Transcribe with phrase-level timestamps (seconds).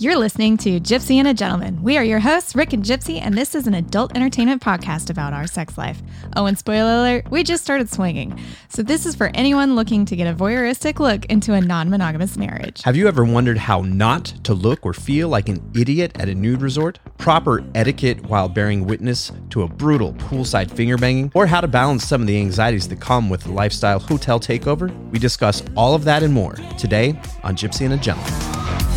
[0.00, 1.82] You're listening to Gypsy and a Gentleman.
[1.82, 5.32] We are your hosts, Rick and Gypsy, and this is an adult entertainment podcast about
[5.32, 6.00] our sex life.
[6.36, 8.40] Oh, and spoiler alert, we just started swinging.
[8.68, 12.36] So, this is for anyone looking to get a voyeuristic look into a non monogamous
[12.36, 12.82] marriage.
[12.82, 16.34] Have you ever wondered how not to look or feel like an idiot at a
[16.34, 17.00] nude resort?
[17.18, 21.32] Proper etiquette while bearing witness to a brutal poolside finger banging?
[21.34, 24.94] Or how to balance some of the anxieties that come with a lifestyle hotel takeover?
[25.10, 28.87] We discuss all of that and more today on Gypsy and a Gentleman.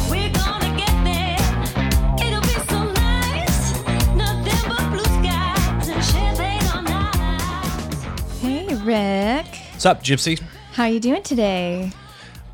[9.81, 10.39] What's up, Gypsy?
[10.73, 11.91] How you doing today?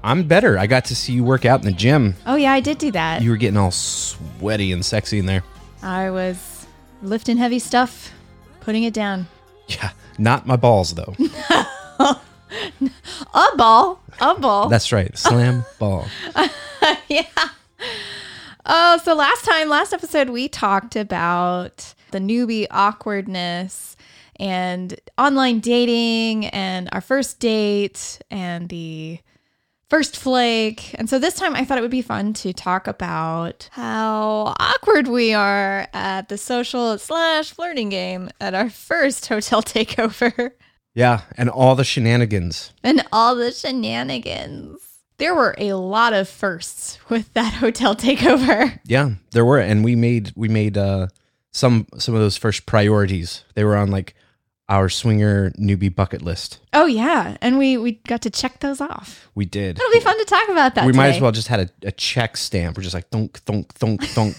[0.01, 0.57] I'm better.
[0.57, 2.15] I got to see you work out in the gym.
[2.25, 3.21] Oh, yeah, I did do that.
[3.21, 5.43] You were getting all sweaty and sexy in there.
[5.83, 6.67] I was
[7.01, 8.13] lifting heavy stuff,
[8.61, 9.27] putting it down.
[9.67, 11.13] Yeah, not my balls though.
[11.99, 12.17] A
[13.57, 14.01] ball.
[14.21, 14.69] A ball.
[14.69, 15.17] That's right.
[15.17, 16.07] Slam ball.
[17.09, 17.25] yeah.
[18.65, 23.96] Oh, so last time, last episode, we talked about the newbie awkwardness
[24.39, 29.19] and online dating and our first date and the
[29.89, 30.93] first flake.
[30.99, 35.07] And so this time I thought it would be fun to talk about how awkward
[35.07, 40.51] we are at the social slash flirting game at our first hotel takeover
[40.93, 42.73] Yeah, and all the shenanigans.
[42.83, 44.81] and all the shenanigans.
[45.19, 48.79] There were a lot of firsts with that hotel takeover.
[48.85, 51.07] Yeah, there were, and we made we made uh,
[51.51, 53.43] some some of those first priorities.
[53.55, 54.13] They were on like
[54.69, 56.59] our swinger newbie bucket list.
[56.73, 59.29] Oh yeah, and we we got to check those off.
[59.35, 59.79] We did.
[59.79, 60.85] It'll be fun to talk about that.
[60.85, 62.77] we might as well just had a, a check stamp.
[62.77, 64.35] We're just like thunk thunk thunk thunk,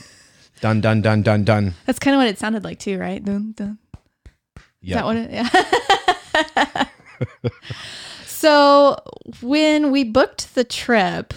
[0.61, 1.75] done done done done done.
[1.87, 3.25] That's kind of what it sounded like too, right?
[3.25, 3.79] Dun, dun.
[4.83, 5.31] Is that what it?
[5.31, 6.87] Yeah.
[8.27, 8.97] so
[9.43, 11.35] when we booked the trip,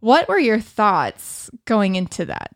[0.00, 2.54] what were your thoughts going into that?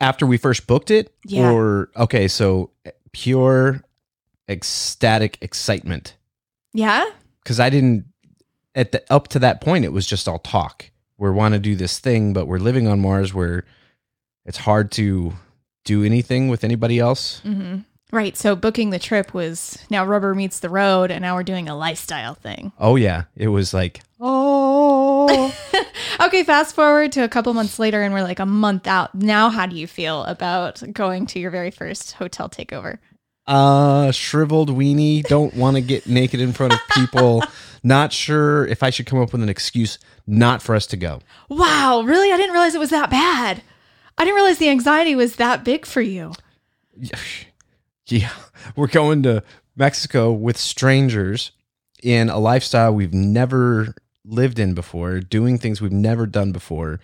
[0.00, 1.50] After we first booked it, Yeah.
[1.50, 3.82] or okay, so eh, pure
[4.48, 6.14] ecstatic excitement
[6.72, 7.04] Yeah.
[7.42, 8.06] because I didn't
[8.74, 10.90] at the up to that point it was just all talk.
[11.18, 13.64] We want to do this thing, but we're living on Mars where
[14.44, 15.32] it's hard to
[15.84, 17.40] do anything with anybody else.
[17.40, 17.78] hmm
[18.10, 18.38] Right.
[18.38, 21.76] So booking the trip was now rubber meets the road, and now we're doing a
[21.76, 22.72] lifestyle thing.
[22.78, 25.54] Oh yeah, it was like oh
[26.20, 29.14] Okay, fast forward to a couple months later, and we're like a month out.
[29.14, 32.96] Now, how do you feel about going to your very first hotel takeover?
[33.48, 35.24] Uh shriveled weenie.
[35.24, 37.42] Don't want to get naked in front of people.
[37.82, 41.20] Not sure if I should come up with an excuse not for us to go.
[41.48, 42.30] Wow, really?
[42.32, 43.62] I didn't realize it was that bad.
[44.16, 46.32] I didn't realize the anxiety was that big for you.
[48.10, 48.32] Yeah,
[48.74, 49.42] we're going to
[49.76, 51.52] Mexico with strangers
[52.02, 53.94] in a lifestyle we've never
[54.24, 57.00] lived in before, doing things we've never done before.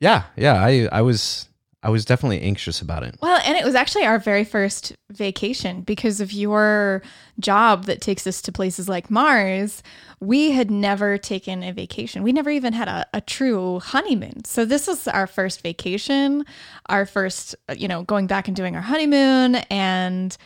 [0.00, 1.49] Yeah, yeah, I I was
[1.82, 3.16] I was definitely anxious about it.
[3.22, 7.02] Well, and it was actually our very first vacation because of your
[7.38, 9.82] job that takes us to places like Mars.
[10.20, 12.22] We had never taken a vacation.
[12.22, 14.44] We never even had a, a true honeymoon.
[14.44, 16.44] So this was our first vacation,
[16.90, 20.36] our first, you know, going back and doing our honeymoon and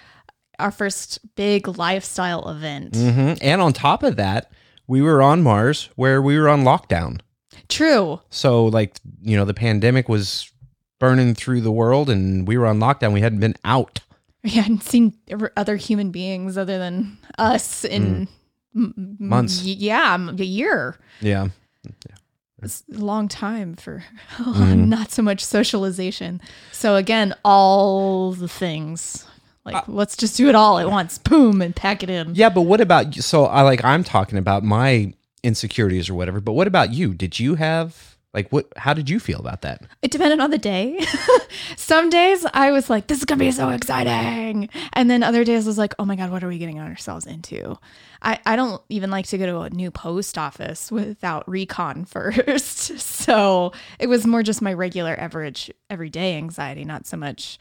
[0.61, 2.95] our first big lifestyle event.
[2.95, 4.53] hmm And on top of that,
[4.87, 7.21] we were on Mars where we were on lockdown.
[7.69, 8.21] True.
[8.31, 10.51] So like, you know, the pandemic was
[10.99, 13.13] burning through the world and we were on lockdown.
[13.13, 14.01] We hadn't been out.
[14.43, 15.15] We hadn't seen
[15.57, 18.29] other human beings other than us in
[18.75, 18.85] hmm.
[18.85, 19.63] m- m- Months.
[19.65, 20.99] y- yeah, a year.
[21.21, 21.49] Yeah.
[21.85, 22.17] yeah.
[22.63, 24.05] It's a long time for
[24.37, 24.89] mm-hmm.
[24.89, 26.41] not so much socialization.
[26.73, 29.27] So again, all the things.
[29.65, 31.19] Like uh, let's just do it all at once.
[31.19, 32.35] Boom and pack it in.
[32.35, 33.23] Yeah, but what about you?
[33.23, 37.15] so I like I'm talking about my insecurities or whatever, but what about you?
[37.15, 39.83] Did you have like what how did you feel about that?
[40.03, 40.99] It depended on the day.
[41.77, 44.69] Some days I was like, this is going to be so exciting.
[44.93, 47.27] And then other days I was like, oh my God, what are we getting ourselves
[47.27, 47.79] into?
[48.21, 52.99] I, I don't even like to go to a new post office without recon first.
[52.99, 57.59] so it was more just my regular average everyday anxiety, not so much.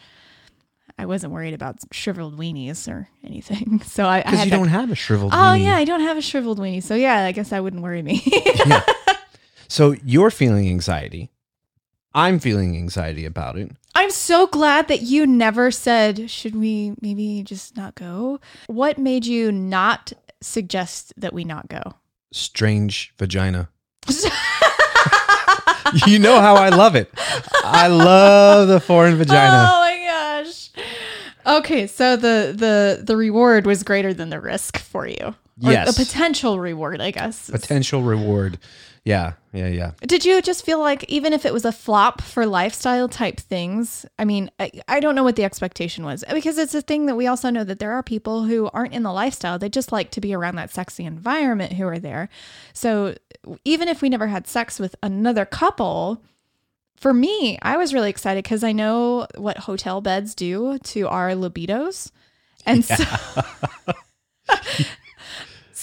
[0.98, 3.82] I wasn't worried about shriveled weenies or anything.
[3.86, 5.64] So I, Because you that- don't have a shriveled Oh weenie.
[5.66, 6.82] yeah, I don't have a shriveled weenie.
[6.84, 8.24] So yeah, I guess that wouldn't worry me.
[9.74, 11.32] So you're feeling anxiety.
[12.14, 13.72] I'm feeling anxiety about it.
[13.96, 18.40] I'm so glad that you never said, should we maybe just not go?
[18.68, 21.82] What made you not suggest that we not go?
[22.32, 23.68] Strange vagina.
[26.06, 27.10] you know how I love it.
[27.64, 29.70] I love the foreign vagina.
[29.72, 30.70] Oh my gosh.
[31.48, 35.34] Okay, so the the the reward was greater than the risk for you.
[35.58, 35.96] Yes.
[35.96, 37.50] the potential reward, I guess.
[37.50, 38.58] Potential reward.
[39.06, 39.92] Yeah, yeah, yeah.
[40.02, 44.06] Did you just feel like even if it was a flop for lifestyle type things?
[44.18, 47.16] I mean, I, I don't know what the expectation was because it's a thing that
[47.16, 49.60] we also know that there are people who aren't in the lifestyle.
[49.60, 52.30] They just like to be around that sexy environment who are there.
[52.72, 53.16] So
[53.66, 56.24] even if we never had sex with another couple,
[56.96, 61.32] for me, I was really excited because I know what hotel beds do to our
[61.32, 62.10] libidos.
[62.66, 63.04] And so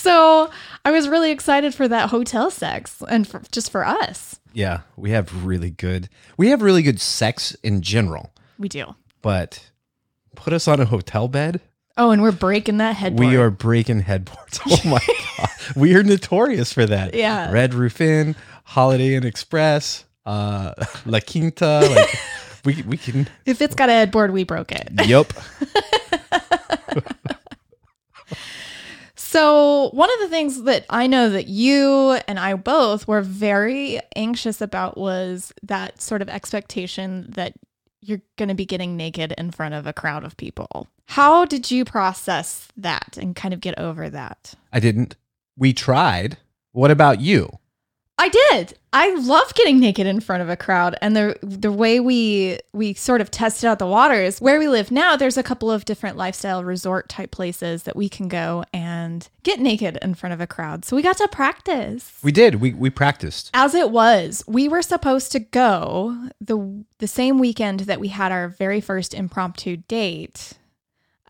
[0.00, 0.50] So
[0.84, 4.40] I was really excited for that hotel sex and for, just for us.
[4.52, 6.08] Yeah, we have really good.
[6.36, 8.94] We have really good sex in general, We do.
[9.22, 9.70] but
[10.34, 11.60] put us on a hotel bed,
[11.96, 13.28] Oh, and we're breaking that headboard.
[13.28, 14.58] we are breaking headboards.
[14.66, 15.00] Oh my
[15.36, 17.12] god, we are notorious for that.
[17.14, 17.50] Yeah.
[17.52, 20.72] Red Roof Inn, Holiday Inn Express, uh,
[21.06, 21.86] La Quinta.
[21.94, 22.18] Like
[22.64, 23.28] we we can.
[23.44, 24.88] If it's got a headboard, we broke it.
[25.06, 25.32] Yup.
[29.30, 34.00] So, one of the things that I know that you and I both were very
[34.16, 37.52] anxious about was that sort of expectation that
[38.00, 40.88] you're going to be getting naked in front of a crowd of people.
[41.06, 44.54] How did you process that and kind of get over that?
[44.72, 45.14] I didn't.
[45.56, 46.38] We tried.
[46.72, 47.60] What about you?
[48.20, 48.76] I did.
[48.92, 52.92] I love getting naked in front of a crowd, and the the way we we
[52.92, 55.16] sort of tested out the waters where we live now.
[55.16, 59.58] There's a couple of different lifestyle resort type places that we can go and get
[59.58, 60.84] naked in front of a crowd.
[60.84, 62.18] So we got to practice.
[62.22, 62.56] We did.
[62.56, 63.50] We we practiced.
[63.54, 68.32] As it was, we were supposed to go the the same weekend that we had
[68.32, 70.58] our very first impromptu date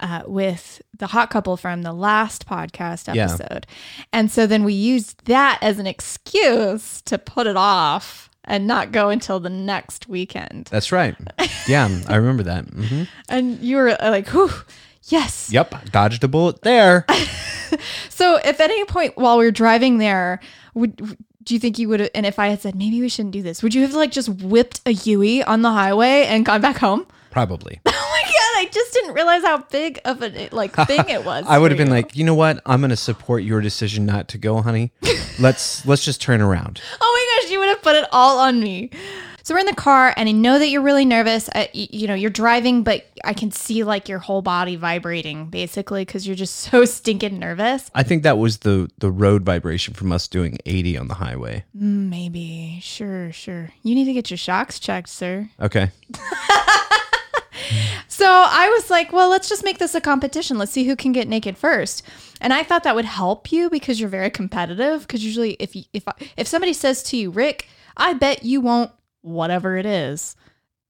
[0.01, 3.25] uh, with the hot couple from the last podcast Yeah.
[3.25, 3.67] episode,
[4.13, 8.91] and so then we used that as an excuse to put it off and not
[8.91, 10.67] go until the next weekend.
[10.71, 11.15] That's right.
[11.69, 12.65] Yeah, I remember that.
[12.67, 14.51] hmm And you were uh, like, "Whew,
[15.05, 17.07] yes." Yep, dodged a bullet there.
[18.09, 20.41] So, if at any point while we were driving there,
[20.75, 20.97] would
[21.45, 22.01] do you think you would?
[22.01, 24.11] have And if I had said maybe we shouldn't do this, would you have like
[24.11, 27.07] just whipped a Yui on the highway and gone back home?
[27.31, 27.81] Probably.
[27.93, 28.67] Oh my god!
[28.67, 31.45] I just didn't realize how big of a like thing it was.
[31.49, 31.93] I would have been you.
[31.95, 32.61] like, you know what?
[32.67, 34.93] I'm going to support your decision not to go, honey.
[35.39, 36.81] Let's let's just turn around.
[37.01, 38.91] "Oh my gosh!" You would have put it all on me.
[39.43, 41.49] So we're in the car, and I know that you're really nervous.
[41.55, 46.05] Y- you know, you're driving, but I can see like your whole body vibrating, basically,
[46.05, 47.91] because you're just so stinking nervous.
[47.95, 51.65] I think that was the the road vibration from us doing 80 on the highway.
[51.77, 53.71] Mm, Maybe, sure, sure.
[53.83, 55.49] You need to get your shocks checked, sir.
[55.61, 55.91] Okay.
[58.09, 60.59] So I was like, well, let's just make this a competition.
[60.59, 62.03] Let's see who can get naked first.
[62.41, 65.03] And I thought that would help you because you're very competitive.
[65.03, 66.05] Because usually, if you, if
[66.37, 68.91] if somebody says to you, Rick, I bet you won't
[69.23, 70.37] whatever it is,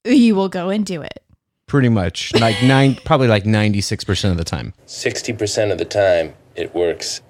[0.05, 1.23] you will go and do it.
[1.67, 2.35] Pretty much.
[2.35, 4.75] Like nine probably like 96% of the time.
[4.87, 7.21] 60% of the time, it works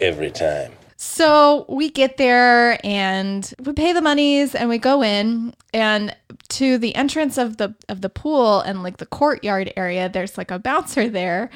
[0.00, 0.72] every time.
[1.06, 6.16] So we get there and we pay the monies and we go in and
[6.48, 10.50] to the entrance of the of the pool and like the courtyard area there's like
[10.50, 11.50] a bouncer there.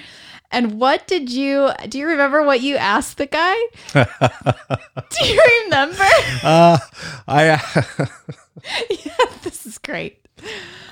[0.52, 3.56] And what did you do you remember what you asked the guy?
[3.94, 6.04] do you remember?
[6.44, 6.78] Uh
[7.26, 7.58] I uh,
[8.90, 10.24] yeah, this is great.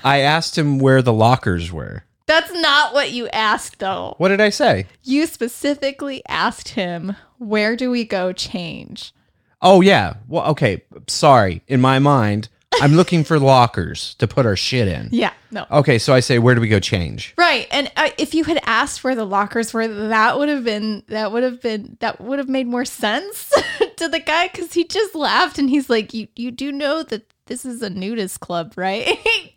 [0.03, 2.05] I asked him where the lockers were.
[2.25, 4.15] That's not what you asked though.
[4.17, 4.87] What did I say?
[5.03, 9.13] You specifically asked him, "Where do we go change?"
[9.61, 10.15] Oh yeah.
[10.27, 10.83] Well, okay.
[11.07, 11.61] Sorry.
[11.67, 12.49] In my mind,
[12.81, 15.09] I'm looking for lockers to put our shit in.
[15.11, 15.65] Yeah, no.
[15.71, 17.33] Okay, so I say, where do we go change?
[17.37, 17.67] Right.
[17.71, 21.31] And uh, if you had asked where the lockers were, that would have been that
[21.31, 23.51] would have been that would have made more sense
[23.97, 27.23] to the guy cuz he just laughed and he's like, "You you do know that
[27.47, 29.07] this is a nudist club, right?"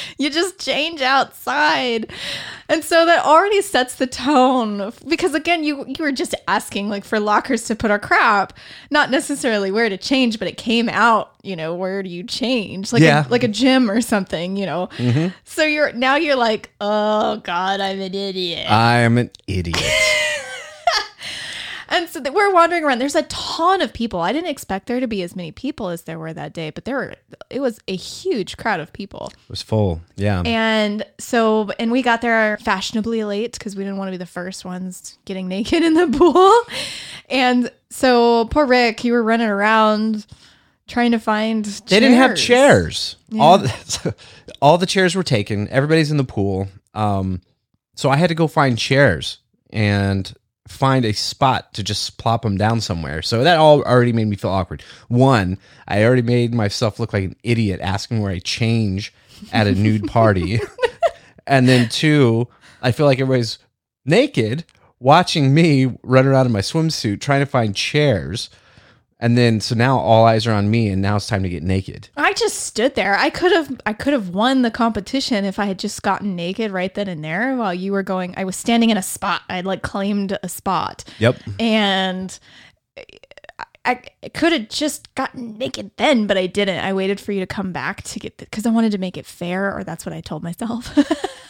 [0.18, 2.10] you just change outside.
[2.68, 7.04] And so that already sets the tone because again, you you were just asking like
[7.04, 8.52] for lockers to put our crap,
[8.90, 12.92] not necessarily where to change, but it came out, you know, where do you change?
[12.92, 13.26] Like Yeah.
[13.26, 14.88] a, like a gym or something, you know.
[14.98, 15.28] Mm-hmm.
[15.44, 19.76] So you're now you're like, "Oh god, I'm an idiot." I am an idiot.
[21.88, 22.98] And so we're wandering around.
[22.98, 24.20] There's a ton of people.
[24.20, 26.84] I didn't expect there to be as many people as there were that day, but
[26.84, 27.14] there were
[27.50, 29.30] it was a huge crowd of people.
[29.32, 30.00] It was full.
[30.16, 30.42] Yeah.
[30.44, 34.26] And so, and we got there fashionably late because we didn't want to be the
[34.26, 36.60] first ones getting naked in the pool.
[37.30, 40.26] And so, poor Rick, you were running around
[40.86, 41.64] trying to find.
[41.64, 43.16] They didn't have chairs.
[43.38, 44.14] All the,
[44.62, 45.68] all the chairs were taken.
[45.68, 46.68] Everybody's in the pool.
[46.94, 47.40] Um,
[47.94, 49.38] so I had to go find chairs
[49.70, 50.32] and
[50.68, 53.22] find a spot to just plop them down somewhere.
[53.22, 54.82] So that all already made me feel awkward.
[55.08, 59.12] One, I already made myself look like an idiot asking where I change
[59.52, 60.60] at a nude party.
[61.46, 62.48] and then two,
[62.82, 63.58] I feel like everybody's
[64.04, 64.64] naked
[65.00, 68.50] watching me run around in my swimsuit trying to find chairs.
[69.20, 71.64] And then so now all eyes are on me, and now it's time to get
[71.64, 72.08] naked.
[72.16, 73.16] I just stood there.
[73.16, 76.70] I could have I could have won the competition if I had just gotten naked
[76.70, 78.34] right then and there while you were going.
[78.36, 79.42] I was standing in a spot.
[79.48, 81.02] I like claimed a spot.
[81.18, 81.36] Yep.
[81.58, 82.38] And
[83.84, 86.84] I, I could have just gotten naked then, but I didn't.
[86.84, 89.26] I waited for you to come back to get because I wanted to make it
[89.26, 90.96] fair, or that's what I told myself.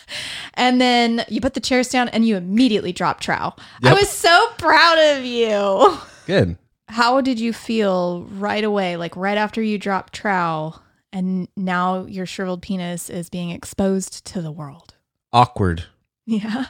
[0.54, 3.54] and then you put the chairs down and you immediately dropped trow.
[3.82, 5.98] I was so proud of you.
[6.26, 6.56] Good.
[6.88, 10.74] How did you feel right away, like right after you dropped trow,
[11.12, 14.94] and now your shriveled penis is being exposed to the world?
[15.32, 15.84] Awkward.
[16.26, 16.66] Yeah.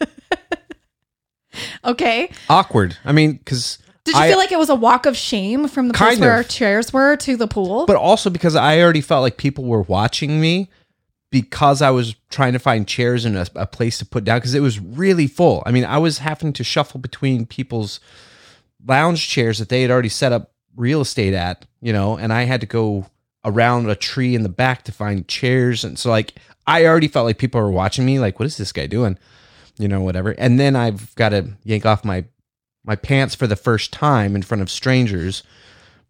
[1.84, 2.30] okay.
[2.48, 2.96] Awkward.
[3.04, 5.94] I mean, because Did you feel like it was a walk of shame from the
[5.94, 6.36] place where of.
[6.36, 7.86] our chairs were to the pool?
[7.86, 10.68] but also because I already felt like people were watching me
[11.30, 14.54] because I was trying to find chairs and a, a place to put down because
[14.54, 15.62] it was really full.
[15.64, 18.00] I mean, I was having to shuffle between people's
[18.86, 22.44] lounge chairs that they had already set up real estate at, you know, and I
[22.44, 23.06] had to go
[23.44, 25.84] around a tree in the back to find chairs.
[25.84, 26.34] And so, like,
[26.66, 29.18] I already felt like people were watching me, like, what is this guy doing?
[29.78, 30.30] You know, whatever.
[30.32, 32.24] And then I've got to yank off my
[32.84, 35.42] my pants for the first time in front of strangers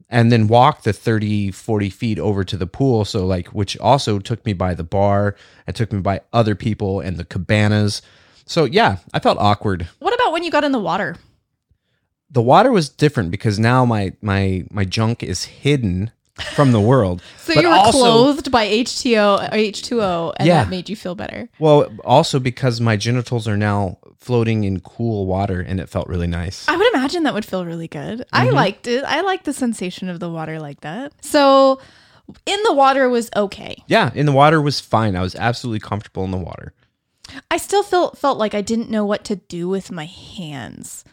[0.08, 4.20] and then walk the 30 40 feet over to the pool so like which also
[4.20, 5.34] took me by the bar
[5.66, 8.02] and took me by other people and the cabanas
[8.46, 11.16] so yeah i felt awkward what about when you got in the water?
[12.30, 16.10] The water was different because now my my my junk is hidden
[16.54, 20.64] from the world So But you were also- clothed by H2O, H2O, and Yeah.
[20.64, 21.48] that made you feel better.
[21.58, 26.26] well also because my genitals are now floating in cool water and it felt really
[26.26, 28.24] nice I would imagine that would feel really good.
[28.32, 28.54] I Mm-hmm.
[28.54, 29.02] liked it.
[29.04, 31.12] I liked the sensation of the water like that.
[31.24, 31.80] So
[32.46, 33.82] in the water was okay.
[33.88, 36.72] yeah in the water was fine i was absolutely comfortable in the water
[37.50, 41.04] I still felt felt like I didn't know what to do with my hands.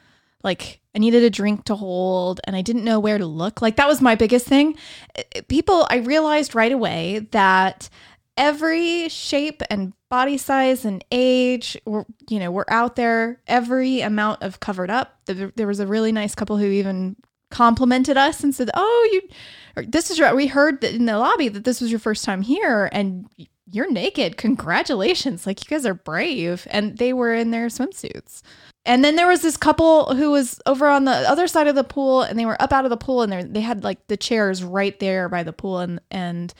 [0.43, 3.61] Like I needed a drink to hold and I didn't know where to look.
[3.61, 4.75] Like that was my biggest thing.
[5.17, 7.89] Uh, People I realized right away that
[8.35, 14.41] every shape and body size and age were you know were out there every amount
[14.43, 15.19] of covered up.
[15.25, 17.15] There, was a really nice couple who even
[17.49, 21.47] complimented us and said oh you this is your we heard that in the lobby
[21.47, 23.27] that this was your first time here and
[23.69, 24.37] you're naked.
[24.37, 25.45] Congratulations.
[25.45, 26.67] Like you guys are brave.
[26.71, 28.41] And they were in their swimsuits
[28.87, 31.83] and then there was this couple who was over on the other side of the
[31.83, 34.17] pool and they were up out of the pool and they they had like the
[34.17, 36.53] chairs right there by the pool and and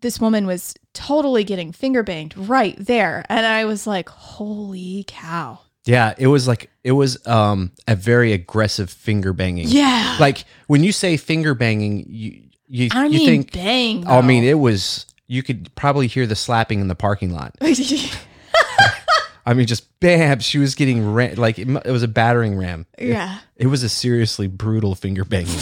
[0.00, 5.58] this woman was totally getting finger banged right there and i was like holy cow
[5.84, 9.68] Yeah, it was like it was um a very aggressive finger banging.
[9.68, 14.20] yeah Like when you say finger banging, you you, i you mean think bang I
[14.22, 17.54] mean it was you could probably hear the slapping in the parking lot.
[19.48, 22.84] I mean just bam, she was getting ran, like it, it was a battering ram.
[22.98, 25.48] yeah It was a seriously brutal finger banging.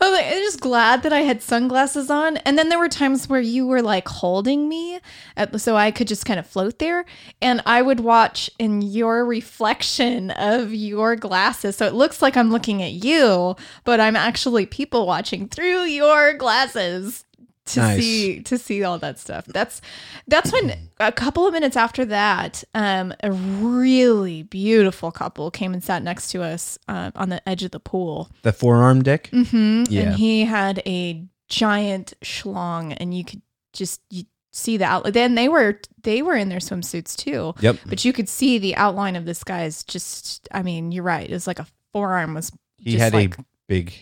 [0.00, 2.38] I was like, I'm just glad that I had sunglasses on.
[2.38, 4.98] And then there were times where you were like holding me
[5.36, 7.04] at, so I could just kind of float there.
[7.40, 11.76] And I would watch in your reflection of your glasses.
[11.76, 13.54] So it looks like I'm looking at you,
[13.84, 17.24] but I'm actually people watching through your glasses
[17.64, 18.00] to Nice.
[18.00, 19.46] see to see all that stuff.
[19.46, 19.80] That's
[20.26, 25.82] that's when a couple of minutes after that, um, a really beautiful couple came and
[25.82, 28.30] sat next to us um, on the edge of the pool.
[28.42, 29.30] the forearm dick.
[29.32, 29.84] Mm-hmm.
[29.92, 30.02] Yeah.
[30.02, 33.42] And he had a giant schlong, and you could
[33.72, 35.12] just you see the outline.
[35.12, 37.54] Then they were they were in their swimsuits too.
[37.60, 37.78] Yep.
[37.86, 39.84] But you could see the outline of this guy's.
[39.84, 41.28] Just, I mean, you're right.
[41.28, 42.50] It was like a forearm was.
[42.76, 43.94] He had like, a big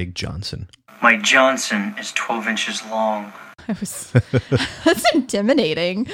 [0.00, 0.66] big Johnson.
[1.02, 3.34] My Johnson is 12 inches long.
[3.68, 4.10] I was
[4.84, 6.06] that's intimidating.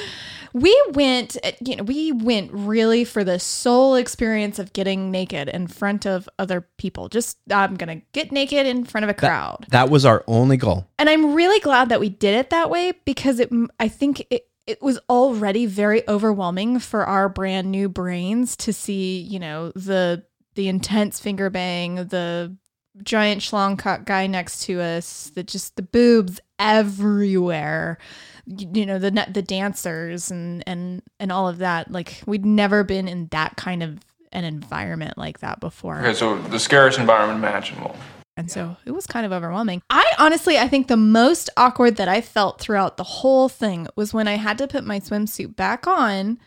[0.52, 5.68] We went, you know, we went really for the sole experience of getting naked in
[5.68, 7.08] front of other people.
[7.08, 9.66] Just I'm gonna get naked in front of a crowd.
[9.68, 10.88] That was our only goal.
[10.98, 14.48] and I'm really glad that we did it that way because it I think it
[14.66, 20.24] it was already very overwhelming for our brand new brains to see, you know, the
[20.56, 22.56] the intense finger bang, the
[23.02, 27.98] giant schlong cock guy next to us, that just the boobs everywhere.
[28.46, 31.90] You, know, the the dancers and and and all of that.
[31.90, 33.98] Like we'd never been in that kind of
[34.32, 35.98] an environment like that before.
[36.00, 37.96] Okay, so the scariest environment imaginable.
[38.36, 39.82] And so it was kind of overwhelming.
[39.88, 44.12] I honestly, I think the most awkward that I felt throughout the whole thing was
[44.12, 46.38] when I had to put my swimsuit back on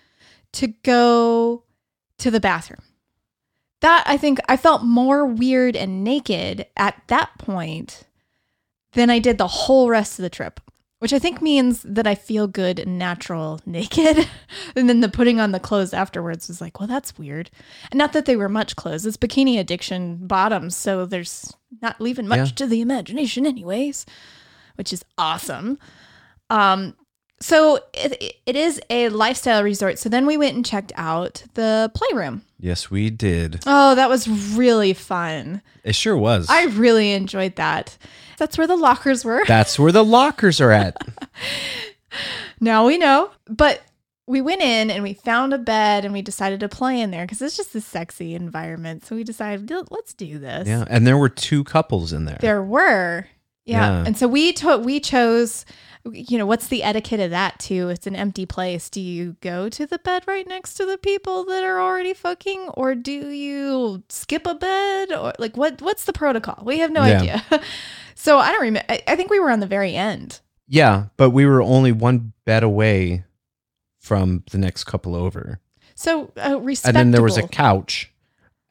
[0.53, 1.63] to go
[2.19, 2.83] to the bathroom.
[3.81, 8.03] That I think I felt more weird and naked at that point
[8.93, 10.59] than I did the whole rest of the trip.
[10.99, 14.27] which I think means that I feel good and natural naked.
[14.75, 17.49] and then the putting on the clothes afterwards was like, well, that's weird.
[17.89, 19.05] And not that they were much clothes.
[19.05, 22.55] It's bikini addiction bottoms, so there's not leaving much Yeah.
[22.55, 24.05] to the imagination, anyways,
[24.75, 25.79] which is awesome.
[26.49, 26.95] Um,
[27.41, 29.97] so it, it is a lifestyle resort.
[29.99, 32.41] So then we went and checked out the playroom.
[32.59, 33.61] Yes, we did.
[33.65, 35.61] Oh, that was really fun.
[35.83, 36.47] It sure was.
[36.49, 37.97] I really enjoyed that.
[38.37, 39.43] That's where the lockers were.
[39.47, 40.97] That's where the lockers are at.
[42.59, 43.31] now we know.
[43.47, 43.81] But
[44.27, 47.25] we went in and we found a bed and we decided to play in there
[47.25, 49.05] because it's just a sexy environment.
[49.05, 50.67] So we decided, "Let- let's do this.
[50.67, 52.37] yeah, and there were two couples in there.
[52.39, 53.27] There were.
[53.65, 53.99] Yeah.
[53.99, 54.03] Yeah.
[54.05, 55.65] And so we to- we chose
[56.13, 57.89] you know, what's the etiquette of that too?
[57.89, 58.89] It's an empty place.
[58.89, 62.69] Do you go to the bed right next to the people that are already fucking
[62.73, 66.61] or do you skip a bed or like what what's the protocol?
[66.65, 67.19] We have no Yeah.
[67.21, 67.43] idea.
[68.15, 70.39] so I don't remember I, I think we were on the very end.
[70.67, 73.23] Yeah, but we were only one bed away
[73.99, 75.59] from the next couple over.
[75.95, 78.11] So uh, And then there was a couch,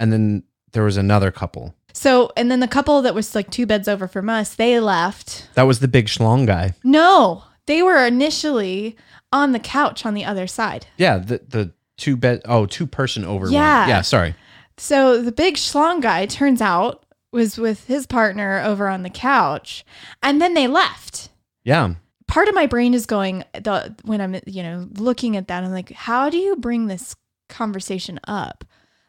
[0.01, 1.75] and then there was another couple.
[1.99, 5.49] So and then the couple that was like two beds over from us, they left.
[5.55, 6.75] That was the big schlong guy.
[6.85, 8.97] No, they were initially
[9.33, 10.87] on the couch on the other side.
[10.97, 13.53] Yeah, the the two bed oh two person over one.
[13.53, 13.89] Yeah.
[13.89, 14.37] Yeah, sorry.
[14.77, 19.85] So the big schlong guy turns out was with his partner over on the couch,
[20.23, 21.31] and then they left.
[21.65, 21.95] Yeah.
[22.29, 25.65] Part of my brain is going the when I'm you know looking at that.
[25.65, 27.17] I'm like, how do you bring this
[27.49, 28.65] conversation up?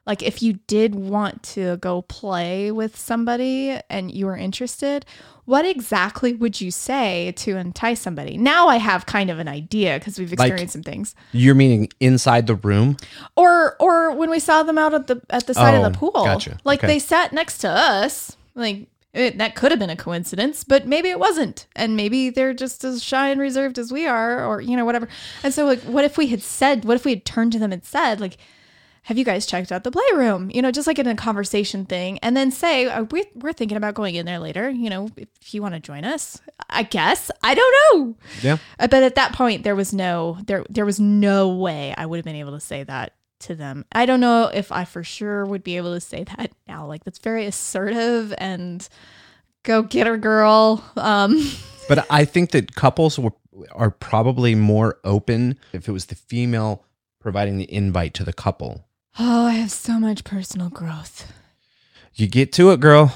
[0.10, 5.06] Like, if you did want to go play with somebody and you were interested,
[5.46, 8.36] what exactly would you say to entice somebody?
[8.36, 11.14] Now I have kind of an idea because we've Like- experienced some things.
[11.32, 12.98] You're meaning inside the room?
[13.36, 15.96] or or when we saw them out at the at the side of Oh, the
[15.98, 16.58] pool gotcha.
[16.64, 16.88] like Okay.
[16.88, 21.10] they sat next to us like it, that could have been a coincidence but maybe
[21.10, 24.76] it wasn't and maybe they're just as shy and reserved as we are or you
[24.78, 25.08] know whatever
[25.44, 27.72] and so like what if we had said what if we had turned to them
[27.72, 28.38] and said like
[29.10, 32.20] have you guys checked out the playroom you know just like in a conversation thing
[32.20, 35.54] and then say uh, we, we're thinking about going in there later you know if
[35.54, 36.40] you want to join us
[36.70, 38.58] i guess i don't know Yeah.
[38.80, 42.18] uh, But at that point, there was no there there was no way I would
[42.18, 43.86] have been able to say that to them.
[43.92, 46.86] I don't know if I for sure would be able to say that now.
[46.86, 48.88] Like that's very assertive and
[49.64, 50.84] go get her, girl.
[50.98, 51.50] Um,
[51.88, 53.32] But I think that couples were,
[53.72, 56.84] are probably more open if it was the female
[57.20, 58.86] providing the invite to the couple.
[59.18, 61.32] Oh, I have so much personal growth
[62.16, 63.16] You get to it, girl.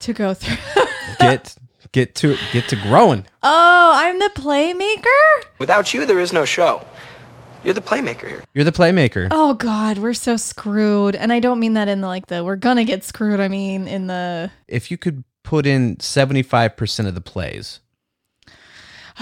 [0.00, 0.56] to go through.
[1.20, 1.56] Get
[1.92, 2.40] get to it.
[2.52, 3.24] Get to growing.
[3.42, 5.48] oh, I'm the playmaker.
[5.58, 6.84] Without you, there is no show.
[7.64, 8.44] You're the playmaker here.
[8.54, 9.28] You're the playmaker.
[9.30, 11.16] Oh God, we're so screwed.
[11.16, 13.40] And I don't mean that in the like the we're gonna get screwed.
[13.40, 17.80] I mean in the If you could put in 75% of the plays,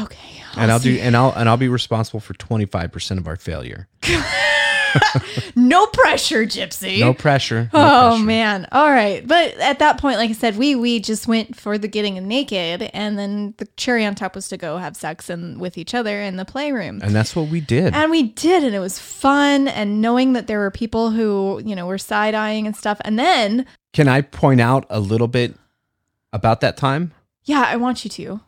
[0.01, 0.43] okay.
[0.57, 1.01] and I'll do see.
[1.01, 3.89] and I'll and I'll be responsible for 25% of our failure.
[5.57, 7.01] no pressure, Gypsy.
[7.01, 7.71] No pressure.
[7.73, 8.25] no Oh pressure.
[8.25, 8.67] man.
[8.73, 9.27] All right.
[9.27, 12.83] But at that point, like I said, we we just went for the getting naked
[12.95, 16.21] and then the cherry on top was to go have sex and with each other
[16.21, 17.01] in the playroom.
[17.03, 17.95] And that's what we did.
[17.95, 19.69] And we did, and it was fun.
[19.69, 23.01] And knowing that there were people who, you know, were side eyeing and stuff.
[23.05, 25.55] And then, Can I point out a little bit
[26.33, 27.13] about that time?
[27.45, 28.41] yeah, I want you to.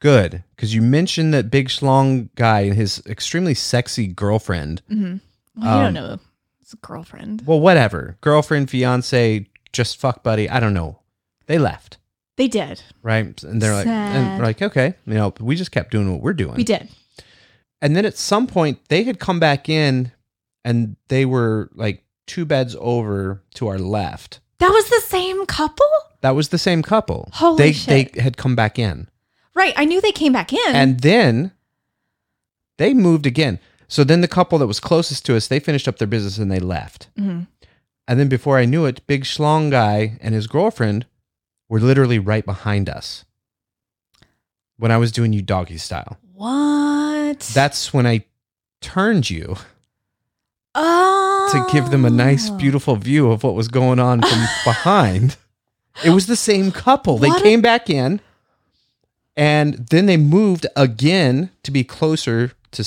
[0.00, 4.80] Good, because you mentioned that big schlong guy and his extremely sexy girlfriend.
[4.88, 5.16] Mm-hmm.
[5.58, 6.18] Well, you don't Um, know.
[6.60, 7.42] It's a girlfriend.
[7.46, 10.48] Well, whatever, girlfriend, fiance, just fuck buddy.
[10.50, 11.00] I don't know.
[11.46, 11.96] They left,
[12.36, 12.82] They did.
[13.02, 13.42] right?
[13.42, 14.38] And they're like, and Sad.
[14.38, 16.56] we're like, okay, you know, we just kept doing what we're doing.
[16.56, 16.88] We did.
[17.80, 20.12] And then at some point, they had come back in,
[20.64, 24.40] and they were like two beds over to our left.
[24.58, 25.86] That was the same couple?
[26.20, 27.30] That was the same couple.
[27.32, 28.12] Holy they shit.
[28.12, 29.08] they had come back in.
[29.54, 29.72] Right.
[29.76, 30.74] I knew they came back in.
[30.74, 31.52] And then
[32.76, 33.58] they moved again.
[33.88, 36.50] So then the couple that was closest to us, they finished up their business and
[36.50, 37.08] they left.
[37.18, 37.46] Mhm.
[38.06, 41.06] And then before I knew it, Big Schlong guy and his girlfriend
[41.68, 43.24] were literally right behind us
[44.78, 46.18] when I was doing you doggy style.
[46.34, 47.40] what?
[47.52, 48.24] That's when I
[48.80, 49.56] turned you
[50.74, 51.48] oh.
[51.52, 55.36] to give them a nice, beautiful view of what was going on from behind.
[56.04, 57.18] It was the same couple.
[57.18, 58.20] They What a- came back in
[59.36, 62.84] and then they moved again to be closer to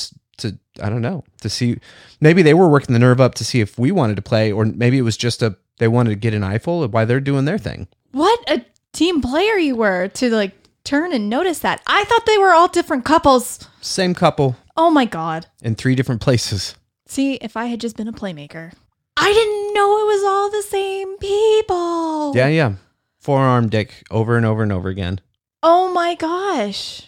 [0.81, 1.79] I don't know, to see
[2.21, 4.65] maybe they were working the nerve up to see if we wanted to play or
[4.65, 7.45] maybe it was just a they wanted to get an eyeful of why they're doing
[7.45, 7.88] their thing.
[8.12, 10.53] What a team player you were to like
[10.84, 11.81] turn and notice that.
[11.88, 13.67] I thought they were all different couples.
[13.81, 15.47] Same couple Oh my god.
[15.62, 16.75] in three different places.
[17.07, 18.71] See, if I had just been a playmaker,
[19.17, 22.36] I didn't know it was all the same people.
[22.36, 22.75] Yeah, yeah.
[23.19, 25.19] Forearm dick over and over and over again.
[25.62, 27.03] Oh my gosh.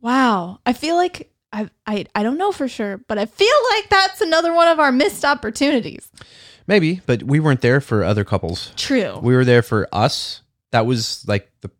[0.00, 0.58] Wow.
[0.66, 4.20] I feel like I, I I don't know for sure, but I feel like that's
[4.20, 6.10] another one of our missed opportunities.
[6.66, 8.72] Maybe, but we weren't there for other couples.
[8.76, 9.18] True.
[9.22, 10.42] We were there for us.
[10.72, 11.70] That was like the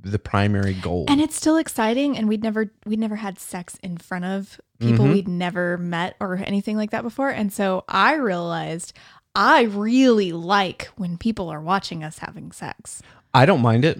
[0.00, 1.06] the primary goal.
[1.08, 5.06] and it's still exciting and we'd never we'd never had sex in front of people
[5.06, 5.12] Mhm.
[5.14, 7.30] we'd never met or anything like that before.
[7.30, 8.92] And so I realized
[9.34, 13.02] I really like when people are watching us having sex.
[13.32, 13.98] I don't mind it.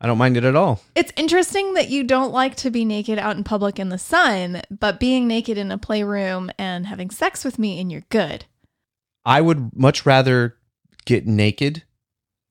[0.00, 0.82] I don't mind it at all.
[0.94, 4.60] It's interesting that you don't like to be naked out in public in the sun,
[4.70, 8.44] but being naked in a playroom and having sex with me and you're good.
[9.24, 10.56] I would much rather
[11.06, 11.82] get naked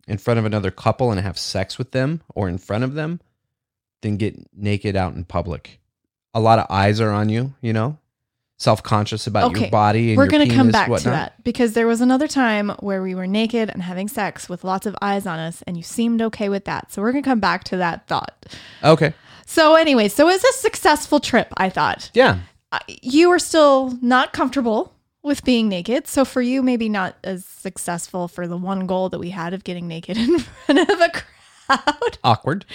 [0.08, 3.21] in front of another couple and have sex with them or in front of them
[4.01, 5.79] than get naked out in public.
[6.34, 7.97] A lot of eyes are on you, you know?
[8.58, 11.74] Self conscious about Okay, your body and We're going to come back to that because
[11.74, 15.26] there was another time where we were naked and having sex with lots of eyes
[15.28, 16.91] on us, and you seemed okay with that.
[16.91, 18.46] So we're going to come back to that thought.
[18.82, 19.13] Okay.
[19.46, 22.10] So, anyway, so it was a successful trip, I thought.
[22.13, 22.39] Yeah.
[22.72, 26.08] Uh, You were still not comfortable with being naked.
[26.08, 29.63] So, for you, maybe not as successful for the one goal that we had of
[29.65, 31.24] getting naked in front of a crowd.
[32.23, 32.65] Awkward.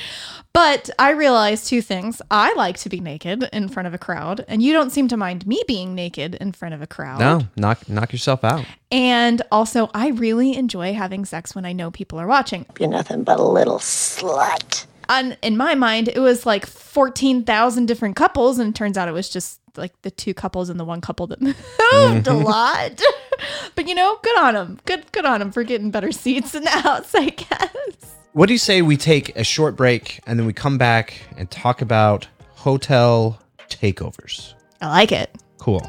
[0.53, 2.21] But I realized two things.
[2.31, 5.17] I like to be naked in front of a crowd, and you don't seem to
[5.17, 7.21] mind me being naked in front of a crowd.
[7.21, 8.65] No, knock knock yourself out.
[8.91, 12.67] And also, I really enjoy having sex when I know people are watching.
[12.79, 14.87] You're nothing but a little slut.
[15.09, 19.13] On, in my mind, it was like 14,000 different couples, and it turns out it
[19.13, 22.45] was just like the two couples and the one couple that moved a mm-hmm.
[22.45, 23.01] lot.
[23.75, 24.81] but you know, good on them.
[24.85, 28.17] Good, good on them for getting better seats in the house, I guess.
[28.33, 31.51] What do you say we take a short break and then we come back and
[31.51, 34.55] talk about hotel takeovers?
[34.81, 35.35] I like it.
[35.59, 35.83] Cool.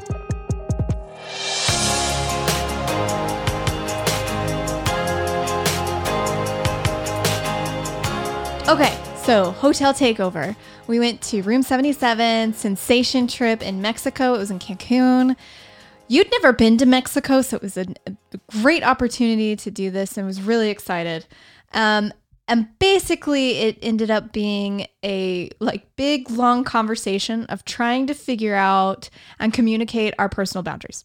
[8.68, 10.56] Okay, so hotel takeover.
[10.88, 14.34] We went to room 77, sensation trip in Mexico.
[14.34, 15.36] It was in Cancun.
[16.08, 18.16] You'd never been to Mexico, so it was a, a
[18.50, 21.24] great opportunity to do this and was really excited.
[21.72, 22.12] Um,
[22.48, 28.54] and basically, it ended up being a like big long conversation of trying to figure
[28.54, 31.04] out and communicate our personal boundaries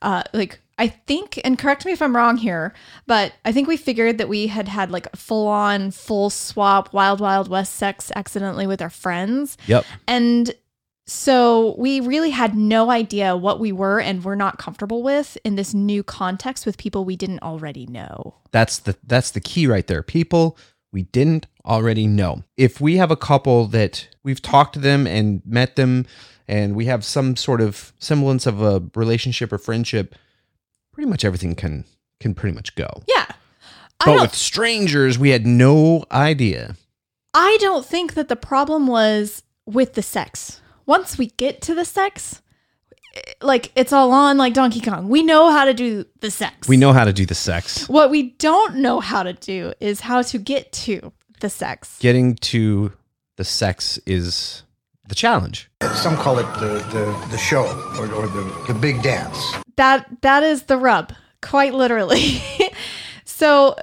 [0.00, 2.72] uh like i think and correct me if i'm wrong here
[3.06, 7.20] but i think we figured that we had had like full on full swap wild
[7.20, 9.84] wild west sex accidentally with our friends Yep.
[10.08, 10.54] and
[11.10, 15.56] so we really had no idea what we were and were not comfortable with in
[15.56, 19.84] this new context with people we didn't already know That's the that's the key right
[19.88, 20.04] there.
[20.04, 20.56] People
[20.92, 22.44] we didn't already know.
[22.56, 26.06] If we have a couple that we've talked to them and met them
[26.46, 30.14] and we have some sort of semblance of a relationship or friendship,
[30.92, 31.86] pretty much everything can
[32.20, 32.88] can pretty much go.
[33.08, 33.26] yeah
[34.04, 36.76] But with strangers, we had no idea.
[37.34, 41.84] I don't think that the problem was with the sex once we get to the
[41.84, 42.42] sex
[43.40, 46.76] like it's all on like donkey kong we know how to do the sex We
[46.76, 47.88] know how to do the sex.
[47.88, 51.98] What we don't know how to do is how to get to the sex.
[52.00, 52.92] Getting to
[53.36, 54.64] the sex is
[55.08, 55.70] the challenge.
[55.94, 57.64] Some call it the, the, the show
[57.98, 59.38] or, or the, the big dance.
[59.76, 62.42] That that is the rub, quite literally.
[63.24, 63.74] so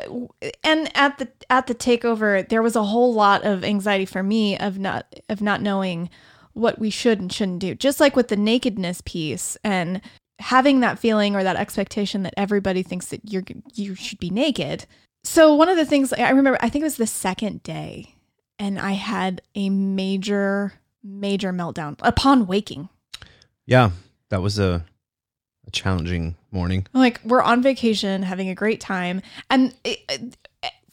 [0.64, 4.58] and at the at the takeover there was a whole lot of anxiety for me
[4.58, 6.10] of not of not knowing
[6.58, 7.76] what we should and shouldn't do.
[7.76, 10.02] Just like with the nakedness piece and
[10.40, 13.44] having that feeling or that expectation that everybody thinks that you're
[13.74, 14.86] you should be naked.
[15.24, 18.16] So one of the things I remember I think it was the second day
[18.60, 22.90] and I had a major major meltdown upon waking.
[23.66, 23.92] Yeah,
[24.30, 24.86] that was a,
[25.66, 26.88] a challenging morning.
[26.94, 30.38] Like we're on vacation, having a great time, and it,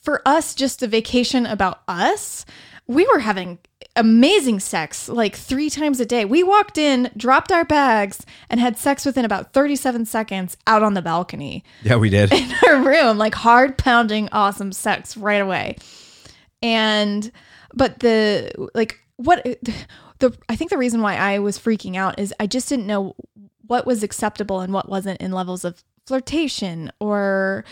[0.02, 2.44] for us, just a vacation about us.
[2.86, 3.58] We were having
[3.96, 6.24] amazing sex like three times a day.
[6.24, 10.94] We walked in, dropped our bags, and had sex within about 37 seconds out on
[10.94, 12.32] the balcony Yeah, we did.
[12.32, 15.76] in our room, like hard pounding, awesome sex right away.
[16.62, 17.30] And,
[17.72, 19.44] but the, like, what,
[20.18, 23.14] the, I think the reason why I was freaking out is I just didn't know
[23.66, 27.64] what was acceptable and what wasn't in levels of flirtation or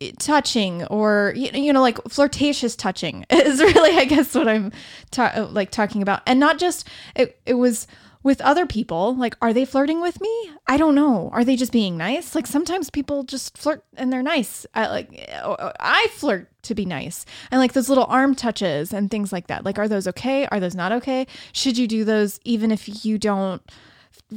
[0.00, 4.70] eh, touching or you know like flirtatious touching is really i guess what i'm
[5.10, 6.22] ta- like talking about.
[6.26, 7.86] And not just it, it was
[8.22, 10.50] with other people like are they flirting with me?
[10.66, 11.28] I don't know.
[11.32, 12.34] Are they just being nice?
[12.34, 14.66] Like sometimes people just flirt and they're nice.
[14.74, 17.26] I like i flirt to be nice.
[17.50, 19.64] And like those little arm touches and things like that.
[19.64, 20.46] Like are those okay?
[20.46, 21.26] Are those not okay?
[21.52, 23.62] Should you do those even if you don't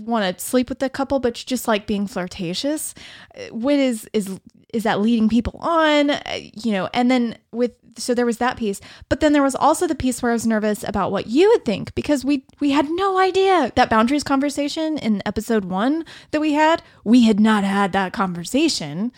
[0.06, 2.94] want to sleep with the couple but you just like being flirtatious
[3.52, 4.40] what is is
[4.74, 6.10] is that leading people on?
[6.10, 6.22] Uh,
[6.54, 8.80] You know, and then with so there was that piece,
[9.10, 11.66] but then there was also the piece where I was nervous about what you would
[11.66, 16.54] think because we we had no idea that boundaries conversation in episode 1 that we
[16.54, 19.12] had, we had not had that conversation.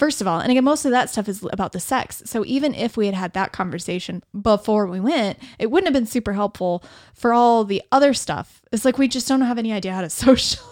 [0.00, 2.22] First of all, and again, most of that stuff is about the sex.
[2.24, 6.06] So even if we had had that conversation before we went, it wouldn't have been
[6.06, 6.82] super helpful
[7.12, 8.62] for all the other stuff.
[8.72, 10.64] It's like we just don't have any idea how to socialize.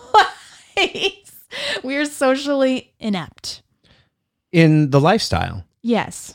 [1.83, 3.63] We're socially inept.
[4.51, 5.65] In the lifestyle.
[5.83, 6.35] Yes.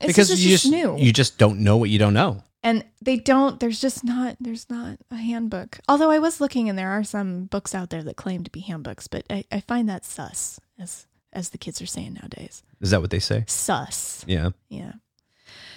[0.00, 0.96] It's because just, you just new.
[0.96, 2.42] you just don't know what you don't know.
[2.62, 6.78] and they don't there's just not there's not a handbook although i was looking and
[6.78, 9.88] there are some books out there that claim to be handbooks but i, I find
[9.88, 12.64] that sus as as the kids are saying nowadays.
[12.80, 13.44] Is that what they say?
[13.46, 14.24] sus.
[14.26, 14.50] Yeah.
[14.68, 14.92] yeah.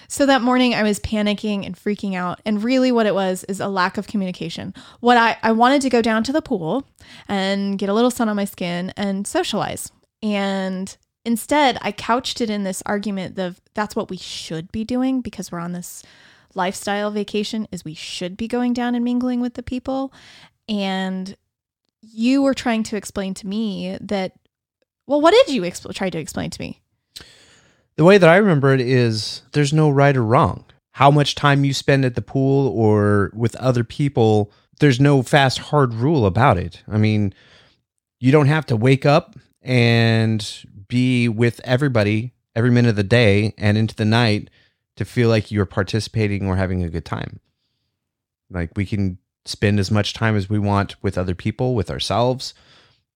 [0.08, 2.41] So that morning i was panicking and freaking out.
[2.45, 4.74] And really what it was is a lack of communication.
[5.02, 6.88] What i i wanted to go down to the pool
[7.28, 9.91] and get a little sun on my skin and socialize.
[10.24, 15.22] And instead i couched it in this argument of that's what we should be doing
[15.22, 16.02] because we're on this
[16.56, 20.12] lifestyle vacation is we should be going down and mingling with the people.
[20.67, 21.36] And
[22.02, 24.34] you were trying to explain to me that
[25.10, 26.80] well what did you expl- try to explain to me
[27.98, 30.63] The way that I remember it is there's no right or wrong.
[30.93, 35.58] How much time you spend at the pool or with other people, there's no fast,
[35.58, 36.84] hard rule about it.
[36.88, 37.34] I mean,
[38.19, 40.39] you don't have to wake up and
[40.88, 44.50] be with everybody every minute of the day and into the night
[44.95, 47.39] to feel like you're participating or having a good time.
[48.50, 52.54] Like we can spend as much time as we want with other people, with ourselves,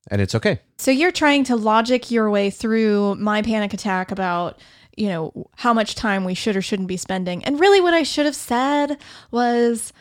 [0.10, 0.60] and it's okay.
[0.78, 4.60] So you're trying to logic your way through my panic attack about,
[4.98, 7.44] you know, how much time we should or shouldn't be spending.
[7.46, 8.98] And really what I should have said
[9.32, 9.94] was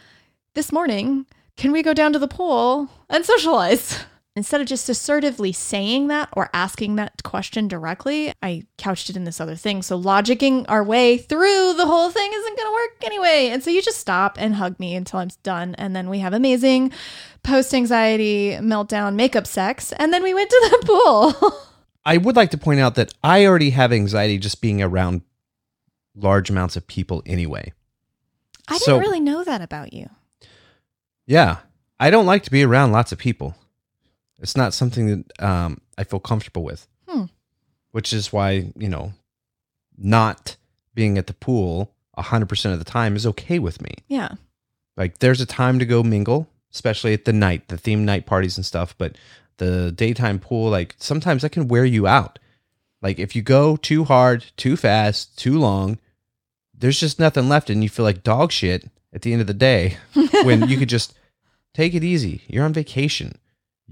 [0.55, 4.05] this morning, can we go down to the pool and socialize?
[4.35, 9.25] Instead of just assertively saying that or asking that question directly, I couched it in
[9.25, 9.83] this other thing.
[9.83, 13.51] So logicking our way through the whole thing isn't going to work anyway.
[13.53, 15.75] And so you just stop and hug me until I'm done.
[15.75, 16.93] And then we have amazing
[17.43, 19.93] post anxiety meltdown makeup sex.
[19.93, 20.87] And then we went to the
[21.41, 21.53] pool.
[22.07, 25.21] I would like to point out that I already have anxiety just being around
[26.17, 27.75] large amounts of people anyway.
[28.67, 30.09] I didn't really know that about you.
[31.27, 31.59] Yeah.
[32.01, 33.55] I don't like to be around lots of people.
[34.43, 36.87] It's not something that um, I feel comfortable with.
[37.09, 37.25] Hmm.
[37.93, 39.13] Which is why, you know,
[39.97, 40.57] not
[40.95, 43.95] being at the pool 100% of the time is okay with me.
[44.09, 44.33] Yeah.
[44.97, 48.57] Like there's a time to go mingle, especially at the night, the theme night parties
[48.57, 49.17] and stuff, but
[49.59, 52.39] the daytime pool like sometimes that can wear you out.
[53.01, 55.99] Like if you go too hard, too fast, too long,
[56.77, 59.55] there's just nothing left and you feel like dog shit at the end of the
[59.55, 59.97] day
[60.43, 61.15] when you could just
[61.75, 62.43] take it easy.
[62.47, 63.37] You're on vacation.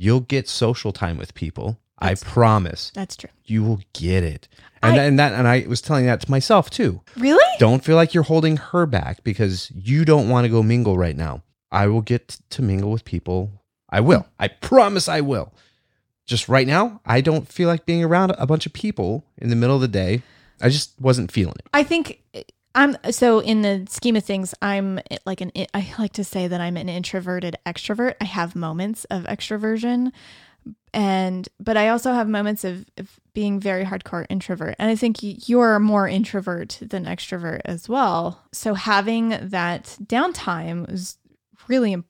[0.02, 1.78] You'll get social time with people.
[2.00, 2.90] That's- I promise.
[2.94, 3.28] That's true.
[3.44, 4.48] You will get it.
[4.82, 7.02] And I- and that and I was telling that to myself too.
[7.18, 7.44] Really?
[7.58, 11.14] Don't feel like you're holding her back because you don't want to go mingle right
[11.16, 11.42] now.
[11.70, 13.50] I will get to mingle with people.
[13.90, 14.24] I will.
[14.38, 15.52] I promise I will.
[16.26, 19.56] Just right now, I don't feel like being around a bunch of people in the
[19.56, 20.22] middle of the day.
[20.62, 21.66] I just wasn't feeling it.
[21.74, 22.22] I think
[22.74, 26.46] I'm so in the scheme of things, I'm eh, like an I like to say
[26.48, 28.14] that I'm an introverted extrovert.
[28.20, 30.12] I have moments of extroversion
[30.92, 34.74] and but I also have moments of, of being very hardcore introvert.
[34.78, 38.42] And I think you're more introvert than extrovert as well.
[38.52, 41.18] So having that downtime is
[41.68, 42.10] really important.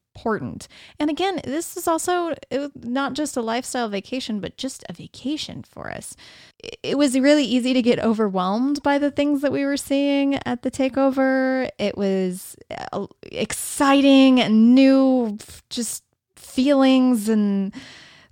[0.98, 2.34] And again, this is also
[2.82, 6.14] not just a lifestyle vacation, but just a vacation for us.
[6.62, 10.34] It- It was really easy to get overwhelmed by the things that we were seeing
[10.46, 11.68] at the takeover.
[11.78, 12.56] It was
[12.92, 15.38] uh, exciting and new,
[15.70, 16.02] just
[16.36, 17.72] feelings and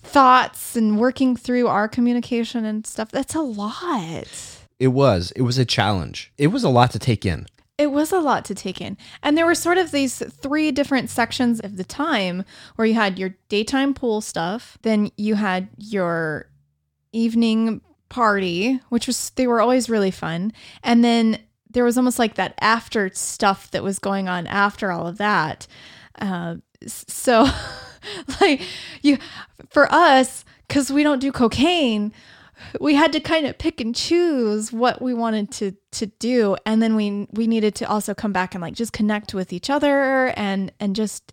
[0.03, 3.11] thoughts and working through our communication and stuff.
[3.11, 4.29] That's a lot.
[4.79, 5.33] It was.
[5.37, 6.33] It was a challenge.
[6.38, 7.46] It was a lot to take in.
[7.79, 8.97] It was a lot to take in.
[9.23, 13.19] And there were sort of these three different sections of the time where you had
[13.19, 16.51] your daytime pool stuff, then you had your
[17.12, 20.53] evening party, which was, they were always really fun.
[20.83, 21.38] And then
[21.71, 25.67] there was almost like that after stuff that was going on after all of that.
[26.21, 27.47] Uh, so,
[28.41, 28.62] like,
[29.03, 29.19] you,
[29.71, 32.12] for us, because we don't do cocaine,
[32.81, 36.83] we had to kind of pick and choose what we wanted to to do and
[36.83, 40.29] then we we needed to also come back and like just connect with each other
[40.37, 41.33] and and just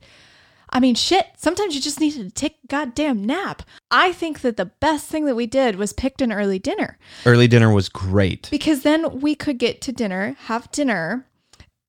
[0.70, 3.62] I mean shit sometimes you just needed to take a goddamn nap.
[3.92, 7.48] I think that the best thing that we did was picked an early dinner Early
[7.48, 8.50] dinner was great.
[8.50, 11.28] because then we could get to dinner, have dinner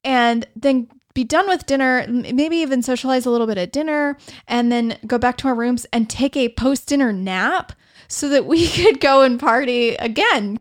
[0.05, 4.71] and then be done with dinner, maybe even socialize a little bit at dinner and
[4.71, 7.73] then go back to our rooms and take a post dinner nap
[8.09, 10.59] so that we could go and party again.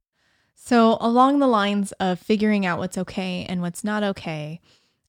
[0.56, 4.62] So, along the lines of figuring out what's okay and what's not okay,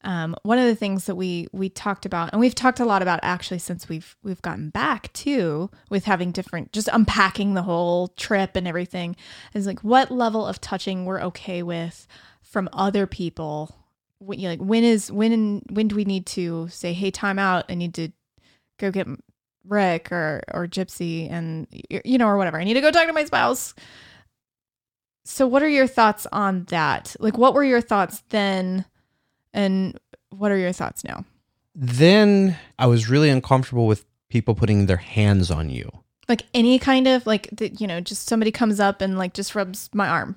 [0.06, 3.02] um, one of the things that we we talked about, and we've talked a lot
[3.02, 8.08] about actually since we've we've gotten back too, with having different, just unpacking the whole
[8.08, 9.16] trip and everything,
[9.52, 12.06] is like what level of touching we're okay with
[12.40, 13.74] from other people.
[14.18, 17.64] When, you like when is when when do we need to say, hey, time out?
[17.68, 18.10] I need to
[18.78, 19.08] go get
[19.68, 21.66] Rick or or Gypsy and
[22.04, 22.58] you know or whatever.
[22.60, 23.74] I need to go talk to my spouse.
[25.24, 27.16] So what are your thoughts on that?
[27.18, 28.84] Like what were your thoughts then
[29.52, 29.98] and
[30.30, 31.24] what are your thoughts now?
[31.74, 35.90] Then I was really uncomfortable with people putting their hands on you.
[36.28, 39.54] Like any kind of like the, you know, just somebody comes up and like just
[39.54, 40.36] rubs my arm.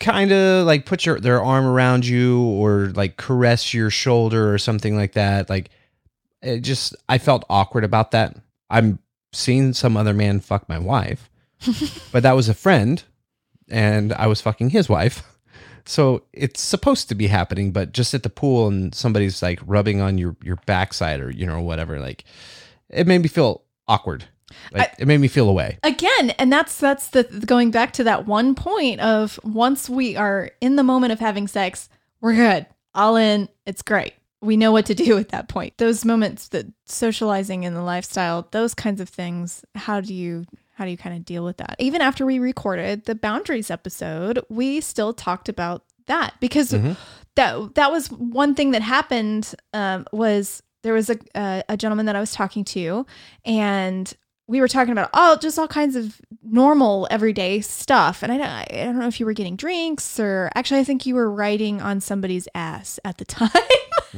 [0.00, 4.58] Kind of like put your their arm around you or like caress your shoulder or
[4.58, 5.48] something like that.
[5.48, 5.70] Like
[6.42, 8.36] it just I felt awkward about that.
[8.70, 8.98] I'm
[9.32, 11.30] seeing some other man fuck my wife.
[12.12, 13.02] but that was a friend
[13.70, 15.22] and I was fucking his wife.
[15.84, 20.00] So it's supposed to be happening, but just at the pool and somebody's like rubbing
[20.00, 22.24] on your your backside or you know whatever, like
[22.88, 24.24] it made me feel awkward.
[24.70, 25.78] Like it made me feel away.
[25.82, 30.50] Again, and that's that's the going back to that one point of once we are
[30.60, 31.88] in the moment of having sex,
[32.20, 32.66] we're good.
[32.94, 34.12] All in, it's great.
[34.42, 35.78] We know what to do at that point.
[35.78, 40.84] Those moments, the socializing and the lifestyle, those kinds of things, how do you how
[40.84, 41.76] do you kind of deal with that?
[41.78, 46.70] Even after we recorded the boundaries episode, we still talked about that because
[47.36, 52.06] that that was one thing that happened um, was there was a, a a gentleman
[52.06, 53.06] that I was talking to
[53.44, 54.12] and
[54.52, 58.46] we were talking about all just all kinds of normal everyday stuff and I don't,
[58.46, 61.80] I don't know if you were getting drinks or actually I think you were riding
[61.80, 63.50] on somebody's ass at the time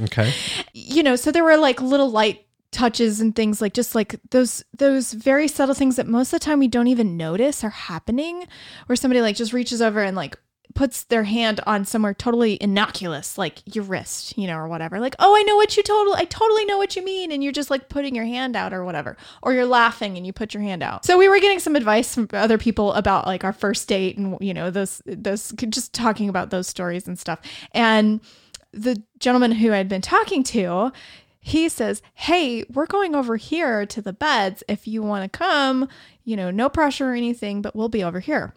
[0.04, 0.32] Okay.
[0.72, 4.64] you know so there were like little light touches and things like just like those
[4.76, 8.44] those very subtle things that most of the time we don't even notice are happening
[8.86, 10.36] where somebody like just reaches over and like
[10.74, 15.14] puts their hand on somewhere totally innocuous like your wrist you know or whatever like
[15.18, 17.70] oh i know what you totally i totally know what you mean and you're just
[17.70, 20.82] like putting your hand out or whatever or you're laughing and you put your hand
[20.82, 24.18] out so we were getting some advice from other people about like our first date
[24.18, 27.40] and you know those those just talking about those stories and stuff
[27.72, 28.20] and
[28.74, 30.92] the gentleman who I'd been talking to,
[31.40, 34.62] he says, Hey, we're going over here to the beds.
[34.68, 35.88] If you want to come,
[36.24, 38.54] you know, no pressure or anything, but we'll be over here.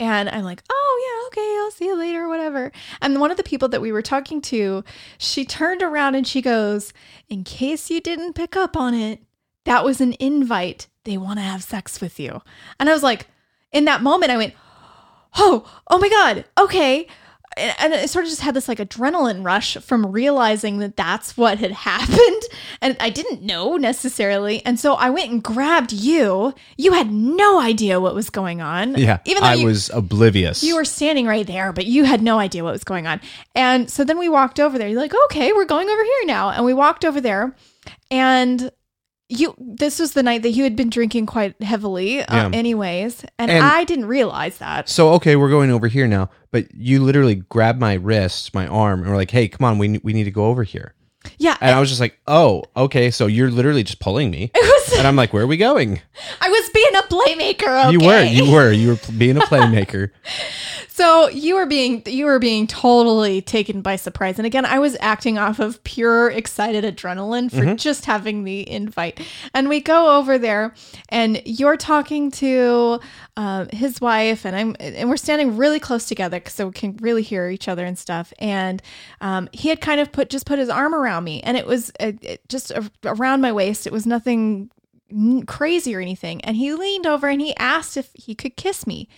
[0.00, 2.70] And I'm like, oh, yeah, okay, I'll see you later, whatever.
[3.00, 4.84] And one of the people that we were talking to,
[5.18, 6.92] she turned around and she goes,
[7.28, 9.22] In case you didn't pick up on it,
[9.64, 10.86] that was an invite.
[11.04, 12.42] They want to have sex with you.
[12.78, 13.26] And I was like,
[13.72, 14.54] in that moment, I went,
[15.36, 17.06] oh, oh my God, okay.
[17.58, 21.58] And I sort of just had this like adrenaline rush from realizing that that's what
[21.58, 22.42] had happened.
[22.80, 24.64] And I didn't know necessarily.
[24.64, 26.54] And so I went and grabbed you.
[26.76, 28.96] You had no idea what was going on.
[28.96, 29.18] Yeah.
[29.24, 30.62] Even though I you, was oblivious.
[30.62, 33.20] you were standing right there, but you had no idea what was going on.
[33.54, 34.88] And so then we walked over there.
[34.88, 36.50] You're like, okay, we're going over here now.
[36.50, 37.54] And we walked over there
[38.10, 38.70] and
[39.30, 42.50] you this was the night that you had been drinking quite heavily uh, Yeah.
[42.58, 46.30] anyways and, And- i didn't realize that So okay, we're going over here now.
[46.50, 49.98] But you literally grabbed my wrist, my arm, and were like, "Hey, come on, we
[50.02, 50.94] we need to go over here."
[51.36, 54.94] yeah And I was just like, "Oh, okay." So you're literally just pulling me, was
[54.96, 56.00] and I'm like, "Where are we going?"
[56.40, 57.92] i was being a playmaker okay?
[57.92, 60.10] You were, you were, you were being a playmaker.
[60.98, 64.40] So you were being you were being totally taken by surprise.
[64.40, 69.20] And again, I was acting off of pure excited adrenaline for just having the invite.
[69.54, 70.74] And we go over there
[71.08, 72.98] and you're talking to
[73.36, 77.22] um, his wife and I'm and we're standing really close together so we can really
[77.22, 78.32] hear each other and stuff.
[78.40, 78.82] And
[79.20, 81.92] um, he had kind of put just put his arm around me and it was
[82.00, 83.86] uh, it just a- around my waist.
[83.86, 84.68] It was nothing
[85.46, 86.44] crazy or anything.
[86.44, 89.08] And he leaned over and he asked if he could kiss me.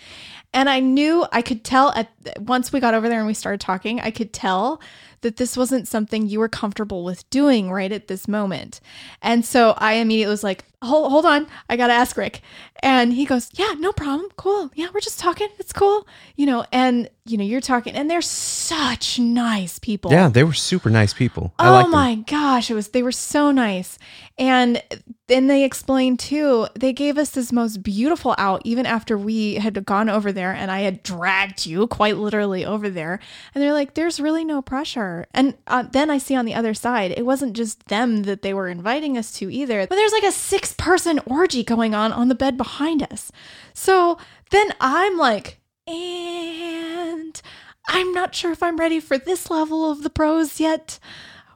[0.52, 2.10] And I knew I could tell at
[2.40, 4.80] once we got over there and we started talking, I could tell
[5.22, 8.80] that this wasn't something you were comfortable with doing right at this moment.
[9.20, 12.40] And so I immediately was like, hold, hold on, I got to ask Rick.
[12.82, 14.30] And he goes, yeah, no problem.
[14.36, 14.70] Cool.
[14.74, 15.48] Yeah, we're just talking.
[15.58, 16.08] It's cool.
[16.36, 20.10] You know, and, you know, you're talking, and they're such nice people.
[20.10, 21.52] Yeah, they were super nice people.
[21.58, 21.92] I Oh liked them.
[21.92, 23.98] my gosh, it was they were so nice.
[24.38, 24.82] And
[25.26, 29.85] then they explained too, they gave us this most beautiful out even after we had
[29.85, 33.20] gone over there and I had dragged you quite literally over there.
[33.54, 35.26] And they're like there's really no pressure.
[35.32, 38.54] And uh, then I see on the other side, it wasn't just them that they
[38.54, 39.86] were inviting us to either.
[39.86, 43.30] But there's like a six person orgy going on on the bed behind us.
[43.74, 44.18] So
[44.50, 47.40] then I'm like and
[47.88, 50.98] I'm not sure if I'm ready for this level of the pros yet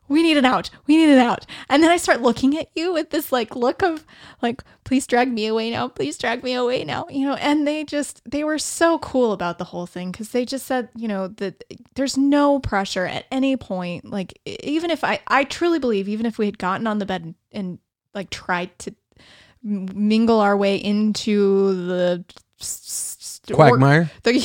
[0.08, 0.70] we need an out.
[0.86, 1.46] We need an out.
[1.68, 4.04] And then I start looking at you with this like look of
[4.42, 5.88] like, please drag me away now.
[5.88, 7.06] Please drag me away now.
[7.08, 10.44] You know, and they just, they were so cool about the whole thing because they
[10.44, 14.04] just said, you know, that there's no pressure at any point.
[14.04, 17.22] Like, even if I, I truly believe, even if we had gotten on the bed
[17.24, 17.78] and, and
[18.14, 18.94] like tried to
[19.62, 22.24] mingle our way into the
[22.60, 24.10] s- s- Quagmire?
[24.22, 24.38] the,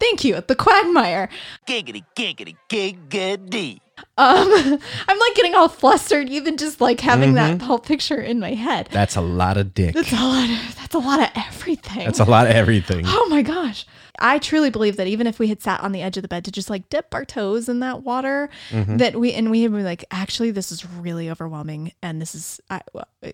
[0.00, 1.28] thank you, the quagmire.
[1.66, 3.80] Giggity, giggity, giggity.
[3.98, 4.08] Um,
[5.08, 7.58] I'm like getting all flustered, even just like having Mm-hmm.
[7.58, 8.88] that whole picture in my head.
[8.92, 9.94] That's a lot of dick.
[9.94, 12.04] That's a lot of that's a lot of everything.
[12.04, 13.04] That's a lot of everything.
[13.18, 13.86] Oh my gosh.
[14.18, 16.42] I truly believe that even if we had sat on the edge of the bed
[16.46, 18.96] to just like dip our toes in that water, Mm-hmm.
[18.96, 22.58] that we and we had been like, actually, this is really overwhelming, and this is
[22.70, 22.80] I,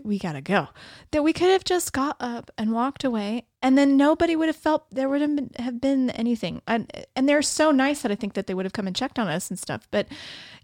[0.03, 0.69] we gotta go.
[1.13, 4.57] That we could have just got up and walked away, and then nobody would have
[4.57, 6.63] felt there would have been, have been anything.
[6.67, 9.21] And and they're so nice that I think that they would have come and checked
[9.21, 9.87] on us and stuff.
[9.93, 10.09] But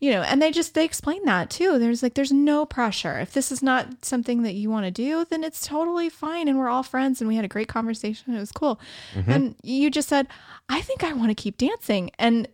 [0.00, 1.78] you know, and they just they explain that too.
[1.78, 3.18] There's like there's no pressure.
[3.18, 6.58] If this is not something that you want to do, then it's totally fine, and
[6.58, 8.34] we're all friends, and we had a great conversation.
[8.34, 8.80] It was cool.
[9.14, 9.30] Mm-hmm.
[9.30, 10.28] And you just said,
[10.68, 12.10] I think I want to keep dancing.
[12.18, 12.48] And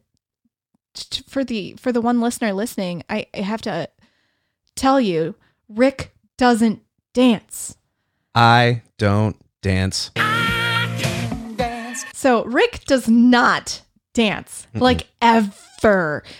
[0.94, 3.88] t- for the for the one listener listening, I, I have to
[4.74, 5.34] tell you,
[5.68, 6.82] Rick doesn't
[7.12, 7.76] dance.
[8.34, 10.10] I don't dance.
[12.12, 13.82] So Rick does not
[14.14, 15.52] dance like ever.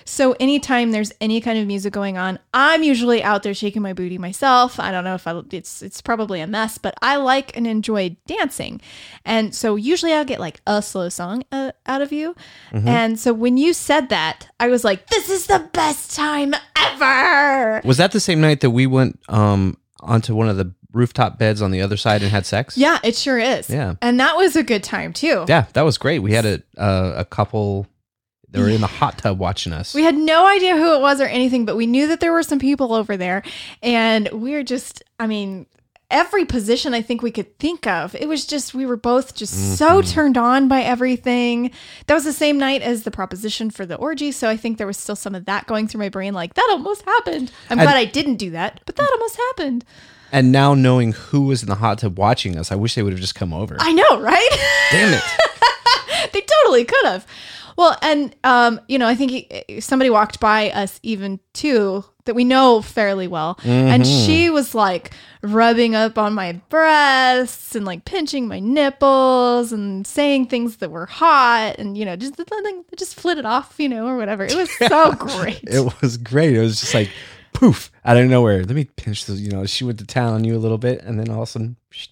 [0.04, 3.92] So anytime there's any kind of music going on, I'm usually out there shaking my
[3.92, 4.80] booty myself.
[4.80, 8.16] I don't know if I it's it's probably a mess, but I like and enjoy
[8.26, 8.80] dancing.
[9.24, 12.34] And so usually I'll get like a slow song uh, out of you.
[12.72, 17.80] And so when you said that, I was like, this is the best time ever.
[17.84, 21.60] Was that the same night that we went um onto one of the rooftop beds
[21.60, 22.76] on the other side and had sex?
[22.76, 23.68] Yeah, it sure is.
[23.68, 23.94] Yeah.
[24.00, 25.44] And that was a good time too.
[25.48, 26.20] Yeah, that was great.
[26.20, 27.86] We had a uh, a couple
[28.54, 29.94] that were in the hot tub watching us.
[29.94, 32.44] We had no idea who it was or anything, but we knew that there were
[32.44, 33.42] some people over there.
[33.82, 35.66] And we were just, I mean,
[36.08, 38.14] every position I think we could think of.
[38.14, 40.08] It was just, we were both just so mm-hmm.
[40.08, 41.72] turned on by everything.
[42.06, 44.30] That was the same night as the proposition for the orgy.
[44.30, 46.68] So I think there was still some of that going through my brain like, that
[46.70, 47.50] almost happened.
[47.68, 49.84] I'm glad I didn't do that, but that almost happened.
[50.30, 53.12] and now knowing who was in the hot tub watching us, I wish they would
[53.12, 53.76] have just come over.
[53.80, 54.48] I know, right?
[54.92, 55.22] Damn it.
[56.32, 57.26] they totally could have.
[57.76, 62.34] Well, and um, you know, I think he, somebody walked by us even too that
[62.34, 65.12] we know fairly well, and she was like
[65.42, 71.06] rubbing up on my breasts and like pinching my nipples and saying things that were
[71.06, 72.40] hot, and you know, just
[72.96, 74.44] just flit it off, you know, or whatever.
[74.44, 75.62] It was so great.
[75.64, 76.54] It was great.
[76.54, 77.10] It was just like
[77.52, 78.64] poof out of nowhere.
[78.64, 79.40] Let me pinch those.
[79.40, 81.48] You know, she went to town on you a little bit, and then all of
[81.48, 82.08] a sudden, psh,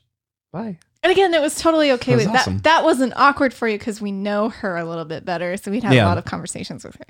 [0.53, 0.79] bye.
[1.03, 2.55] And again, it was totally okay That was with awesome.
[2.59, 2.63] that.
[2.63, 5.83] That wasn't awkward for you because we know her a little bit better, so we'd
[5.83, 6.05] have Yeah.
[6.05, 7.05] a lot of conversations with her.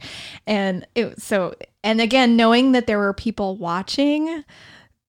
[0.46, 4.44] And it so and again, knowing that there were people watching,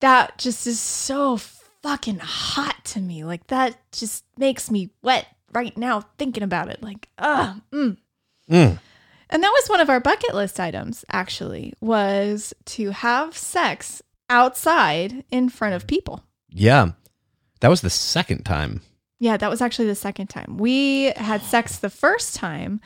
[0.01, 3.23] that just is so fucking hot to me.
[3.23, 6.83] Like that just makes me wet right now thinking about it.
[6.83, 7.95] Like, ah, mm.
[8.51, 8.79] Mm.
[9.29, 11.05] And that was one of our bucket list items.
[11.09, 16.23] Actually, was to have sex outside in front of people.
[16.49, 16.91] Yeah,
[17.63, 18.81] that was the second time.
[19.19, 20.57] Yeah, that was actually the second time.
[20.57, 22.81] We had sex the first time.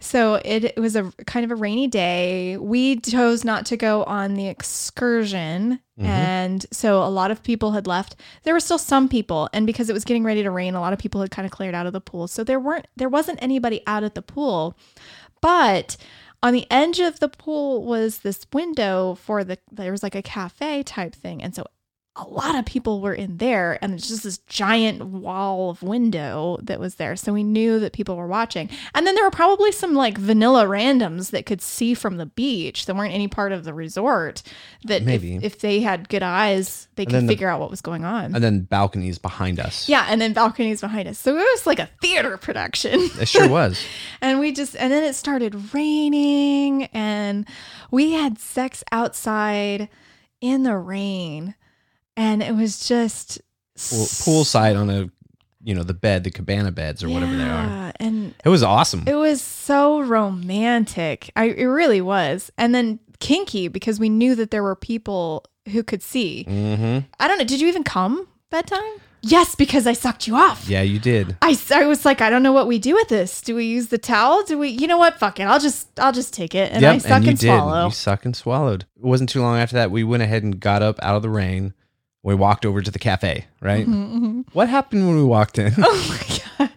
[0.00, 2.56] So it, it was a kind of a rainy day.
[2.56, 5.78] We chose not to go on the excursion.
[5.96, 6.06] Mm-hmm.
[6.06, 8.16] And so a lot of people had left.
[8.42, 9.48] There were still some people.
[9.52, 11.52] And because it was getting ready to rain, a lot of people had kind of
[11.52, 12.26] cleared out of the pool.
[12.26, 14.76] So there weren't there wasn't anybody out at the pool.
[15.40, 15.96] But
[16.42, 20.22] on the edge of the pool was this window for the there was like a
[20.22, 21.44] cafe type thing.
[21.44, 21.64] And so
[22.20, 26.58] a lot of people were in there and it's just this giant wall of window
[26.62, 29.72] that was there so we knew that people were watching and then there were probably
[29.72, 33.64] some like vanilla randoms that could see from the beach that weren't any part of
[33.64, 34.42] the resort
[34.84, 35.36] that Maybe.
[35.42, 38.34] if they had good eyes they could then the- figure out what was going on
[38.34, 39.88] And then balconies behind us.
[39.88, 43.48] yeah and then balconies behind us so it was like a theater production It sure
[43.58, 43.82] was.
[44.20, 47.46] and we just and then it started raining and
[47.90, 49.88] we had sex outside
[50.40, 51.54] in the rain
[52.20, 53.40] and it was just
[53.88, 55.10] Pool, poolside on a,
[55.64, 57.92] you know, the bed, the cabana beds or whatever they are.
[57.98, 59.04] And It was awesome.
[59.06, 64.50] it was so romantic I, it really was and then kinky because we knew that
[64.50, 67.00] there were people who could see mm-hmm.
[67.18, 70.66] i don't know did you even come that time yes because i sucked you off
[70.68, 71.36] Yeah, you did.
[71.42, 73.40] I, I was like, I don't know what we do with this.
[73.42, 74.42] Do we use the towel?
[74.44, 75.18] Do we, you know what?
[75.18, 75.44] Fuck it.
[75.44, 76.72] I'll just, I'll just take it.
[76.72, 77.40] And I suck and, you did.
[77.40, 77.84] swallow.
[77.86, 78.82] You suck and swallowed.
[78.96, 79.90] It wasn't too long after that.
[79.90, 81.74] We went ahead and got up out of the rain.
[82.22, 83.86] We walked over to the cafe, right?
[83.86, 85.72] Mm-hmm, What happened when we walked in?
[85.78, 86.70] Oh my god!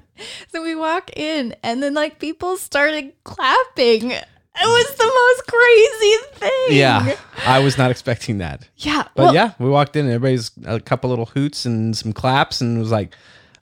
[0.53, 4.11] So we walk in, and then like people started clapping.
[4.11, 4.25] It
[4.67, 6.77] was the most crazy thing.
[6.77, 7.15] Yeah.
[7.45, 8.69] I was not expecting that.
[8.77, 9.03] Yeah.
[9.15, 12.61] But well, yeah, we walked in and everybody's a couple little hoots and some claps
[12.61, 13.15] and was like,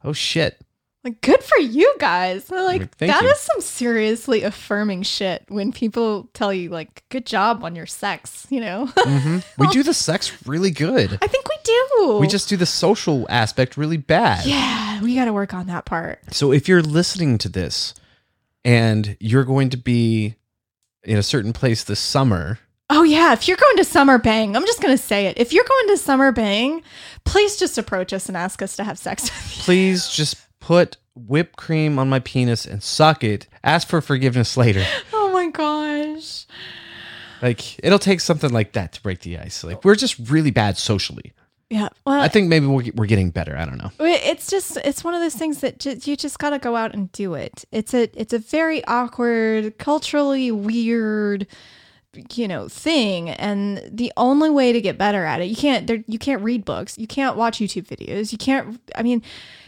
[0.03, 0.59] oh shit.
[1.03, 2.49] Like, good for you guys.
[2.51, 3.29] Like, Like, thank that you.
[3.29, 8.45] is some seriously affirming shit when people tell you, like, good job on your sex,
[8.51, 8.85] you know?
[8.95, 9.39] Mm-hmm.
[9.57, 11.17] We do the sex really good.
[11.21, 12.17] I think we do.
[12.19, 14.45] We just do the social aspect really bad.
[14.45, 16.19] yeah, we got to work on that part.
[16.33, 17.95] So if you're listening to this
[18.63, 20.35] and you're going to be
[21.03, 22.59] in a certain place this summer,
[22.93, 23.31] Oh, yeah.
[23.31, 25.37] If you're going to Summer Bang, I'm just going to say it.
[25.39, 26.83] If you're going to Summer Bang,
[27.23, 29.63] please just approach us and ask us to have sex with you.
[29.63, 33.47] please just put whipped cream on my penis and suck it.
[33.63, 34.85] Ask for forgiveness later.
[35.13, 36.45] Oh my gosh.
[37.41, 39.63] Like it'll take something like that to break the ice.
[39.63, 41.31] Like we're just really bad socially.
[41.69, 41.87] Yeah.
[42.05, 43.55] Well, I think maybe we're, we're getting better.
[43.57, 43.91] I don't know.
[43.99, 46.93] It's just it's one of those things that ju- you just got to go out
[46.93, 47.63] and do it.
[47.71, 51.47] It's a it's a very awkward, culturally weird,
[52.35, 56.03] you know, thing, and the only way to get better at it, you can't there
[56.07, 58.79] you can't read books, you can't watch YouTube videos, you can't.
[58.95, 59.21] I mean,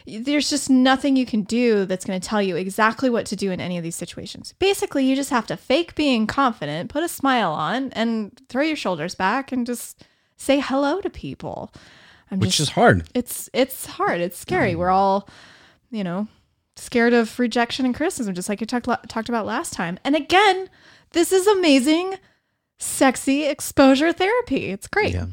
[0.06, 3.52] there's just nothing you can do that's going to tell you exactly what to do
[3.52, 4.54] in any of these situations.
[4.60, 8.76] Basically, you just have to fake being confident, put a smile on, and throw your
[8.76, 10.04] shoulders back, and just
[10.36, 11.74] say hello to people.
[12.30, 13.08] I'm Which just- is hard.
[13.14, 14.20] it's it's hard.
[14.20, 14.74] It's scary.
[14.74, 14.78] Mm.
[14.80, 15.30] We're all,
[15.91, 16.28] you know,
[16.76, 19.98] scared of rejection and criticism, just like you talked talked about last time.
[20.04, 20.68] And again,
[21.12, 22.16] this is amazing,
[22.84, 24.66] sexy exposure therapy.
[24.70, 25.14] It's great.
[25.14, 25.28] Yeah.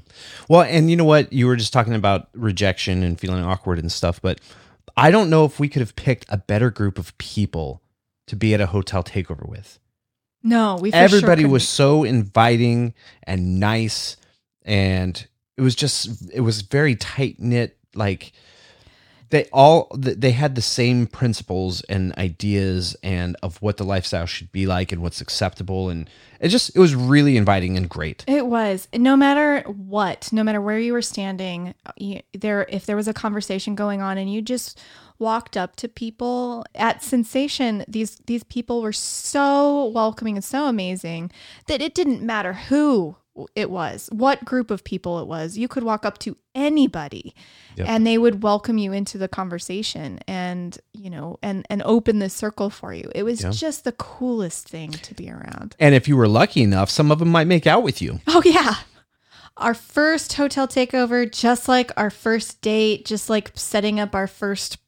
[0.48, 1.32] Well, and you know what?
[1.32, 4.40] You were just talking about rejection and feeling awkward and stuff, but
[4.96, 7.82] I don't know if we could have picked a better group of people
[8.26, 9.78] to be at a hotel takeover with.
[10.42, 11.52] No, we for sure Everybody couldn't.
[11.52, 12.94] was so inviting
[13.24, 14.16] and nice
[14.62, 15.26] and
[15.56, 18.32] it was just it was very tight knit like
[19.30, 24.52] they all they had the same principles and ideas and of what the lifestyle should
[24.52, 25.88] be like and what's acceptable.
[25.88, 26.10] And
[26.40, 28.24] it just it was really inviting and great.
[28.26, 28.88] It was.
[28.94, 33.14] No matter what, no matter where you were standing, you, there if there was a
[33.14, 34.80] conversation going on and you just
[35.20, 41.30] walked up to people at Sensation, these these people were so welcoming and so amazing
[41.66, 43.16] that it didn't matter who
[43.54, 45.56] it was, what group of people it was.
[45.56, 47.34] You could walk up to anybody
[47.76, 47.88] Yep.
[47.88, 52.28] and they would welcome you into the conversation and, you know, and and open the
[52.28, 53.10] circle for you.
[53.14, 53.50] It was Yeah.
[53.50, 55.76] just the coolest thing to be around.
[55.78, 58.42] and if you were lucky enough some of them might make out with you Oh
[58.44, 58.74] yeah.
[59.56, 64.78] Our first hotel takeover, just like our first date, just like setting up our first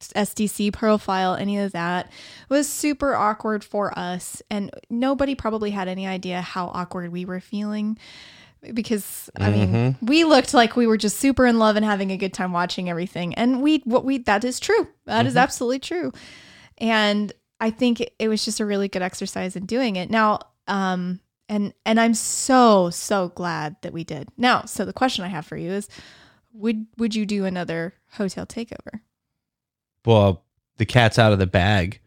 [0.00, 2.10] SDC profile, any of that
[2.48, 4.42] was super awkward for us.
[4.50, 7.98] And nobody probably had any idea how awkward we were feeling
[8.74, 12.16] because I mean, we looked like we were just super in love and having a
[12.16, 13.34] good time watching everything.
[13.34, 14.88] And we, what we, that is true.
[15.04, 16.12] That is absolutely true.
[16.78, 20.10] And I think it- it was just a really good exercise in doing it.
[20.10, 24.28] Now, um, and and I'm so so glad that we did.
[24.36, 25.88] Now, so the question I have for you is,
[26.52, 29.00] would would you do another hotel takeover?
[30.06, 30.42] Well
[30.78, 32.00] the cat's out of the bag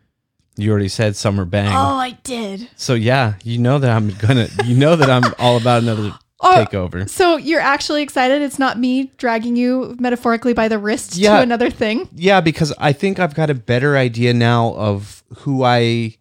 [0.58, 2.70] you already said summer bang Oh, I did.
[2.76, 6.66] so yeah you know that i'm gonna you know that i'm all about another Oh,
[6.66, 8.42] takeover So you're actually excited?
[8.42, 11.36] It's not me dragging you metaphorically by the wrist Yeah.
[11.36, 12.08] to another thing.
[12.16, 16.16] Yeah, because I think I've got a better idea now of who I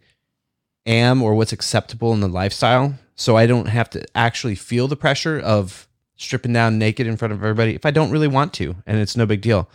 [0.86, 2.94] am or what's acceptable in the lifestyle.
[3.14, 7.30] So I don't have to actually feel the pressure of stripping down naked in front
[7.32, 9.70] of everybody if I don't really want to, and it's no big deal.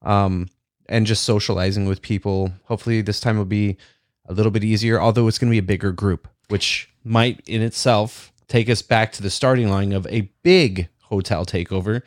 [0.00, 0.48] Um,
[0.88, 2.52] and just socializing with people.
[2.64, 3.76] Hopefully, this time will be
[4.26, 7.62] a little bit easier, although it's going to be a bigger group, which might in
[7.62, 12.02] itself take us back to the starting line of a big hotel takeover.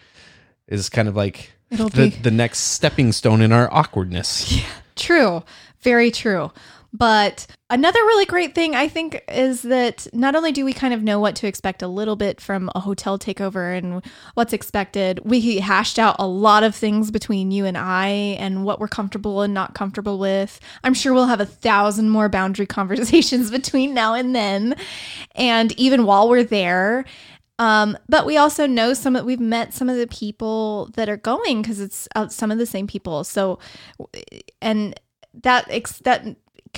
[0.67, 4.51] Is kind of like It'll the, be- the next stepping stone in our awkwardness.
[4.57, 4.63] Yeah,
[4.95, 5.43] true.
[5.81, 6.51] Very true.
[6.97, 11.03] But another really great thing I think is that not only do we kind of
[11.03, 15.59] know what to expect a little bit from a hotel takeover and what's expected, we
[15.59, 18.07] hashed out a lot of things between you and I
[18.39, 20.59] and what we're comfortable and not comfortable with.
[20.83, 24.75] I'm sure we'll have a thousand more boundary conversations between now and then.
[25.35, 27.05] And even while we're there,
[27.59, 31.17] um, but we also know some of we've met some of the people that are
[31.17, 33.23] going because it's uh, some of the same people.
[33.23, 33.59] So,
[34.61, 34.99] and
[35.43, 36.25] that ex- that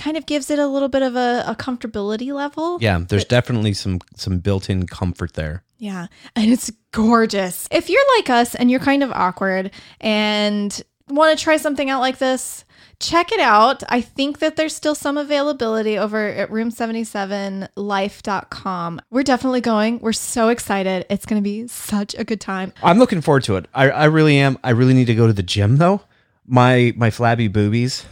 [0.00, 2.78] kind of gives it a little bit of a, a comfortability level.
[2.80, 5.62] Yeah, there's definitely some some built-in comfort there.
[5.78, 6.08] Yeah.
[6.34, 7.68] And it's gorgeous.
[7.70, 9.70] If you're like us and you're kind of awkward
[10.00, 12.66] and want to try something out like this,
[12.98, 13.82] check it out.
[13.88, 19.00] I think that there's still some availability over at room77life.com.
[19.10, 20.00] We're definitely going.
[20.00, 21.06] We're so excited.
[21.08, 22.72] It's going to be such a good time.
[22.82, 23.66] I'm looking forward to it.
[23.74, 24.58] I, I really am.
[24.62, 26.02] I really need to go to the gym though.
[26.46, 28.04] My my flabby boobies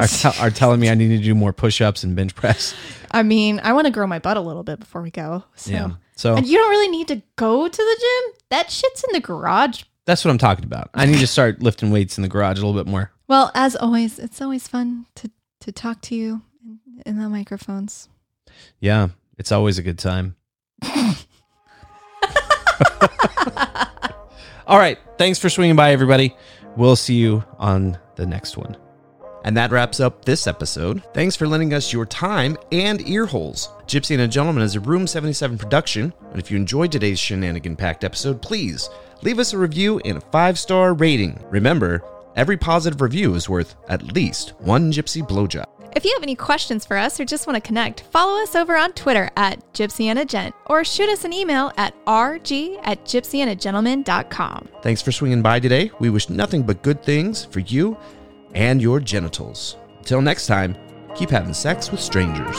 [0.00, 2.74] are, tell are telling me I need to do more push-ups and bench press.
[3.10, 5.44] I mean, I want to grow my butt a little bit before we go.
[5.56, 5.70] So.
[5.70, 5.90] Yeah.
[6.16, 8.34] So And you don't really need to go to the gym.
[8.50, 9.84] That shit's in the garage.
[10.04, 10.90] that's what I'm talking about.
[10.92, 13.10] I need to start lifting weights in the garage a little bit more.
[13.26, 15.30] Well, as always, it's always fun to
[15.60, 18.08] to talk to you in, in the microphones.
[18.80, 20.36] Yeah, it's always a good time.
[24.66, 24.98] All right.
[25.18, 26.34] Thanks for swinging by, everybody.
[26.76, 28.76] We'll see you on the next one.
[29.44, 31.02] And that wraps up this episode.
[31.14, 33.68] Thanks for lending us your time and ear holes.
[33.86, 36.12] Gypsy and a Gentleman is a Room 77 production.
[36.30, 38.90] And if you enjoyed today's shenanigan packed episode, please
[39.22, 41.42] leave us a review and a five star rating.
[41.50, 42.04] Remember,
[42.36, 45.64] every positive review is worth at least one Gypsy blowjob.
[45.96, 48.76] If you have any questions for us or just want to connect, follow us over
[48.76, 53.04] on Twitter at Gypsy and a Gent or shoot us an email at rg at
[53.04, 54.68] gypsyandagentleman.com.
[54.82, 55.90] Thanks for swinging by today.
[55.98, 57.96] We wish nothing but good things for you
[58.54, 59.76] and your genitals.
[59.98, 60.76] Until next time,
[61.14, 62.56] keep having sex with strangers.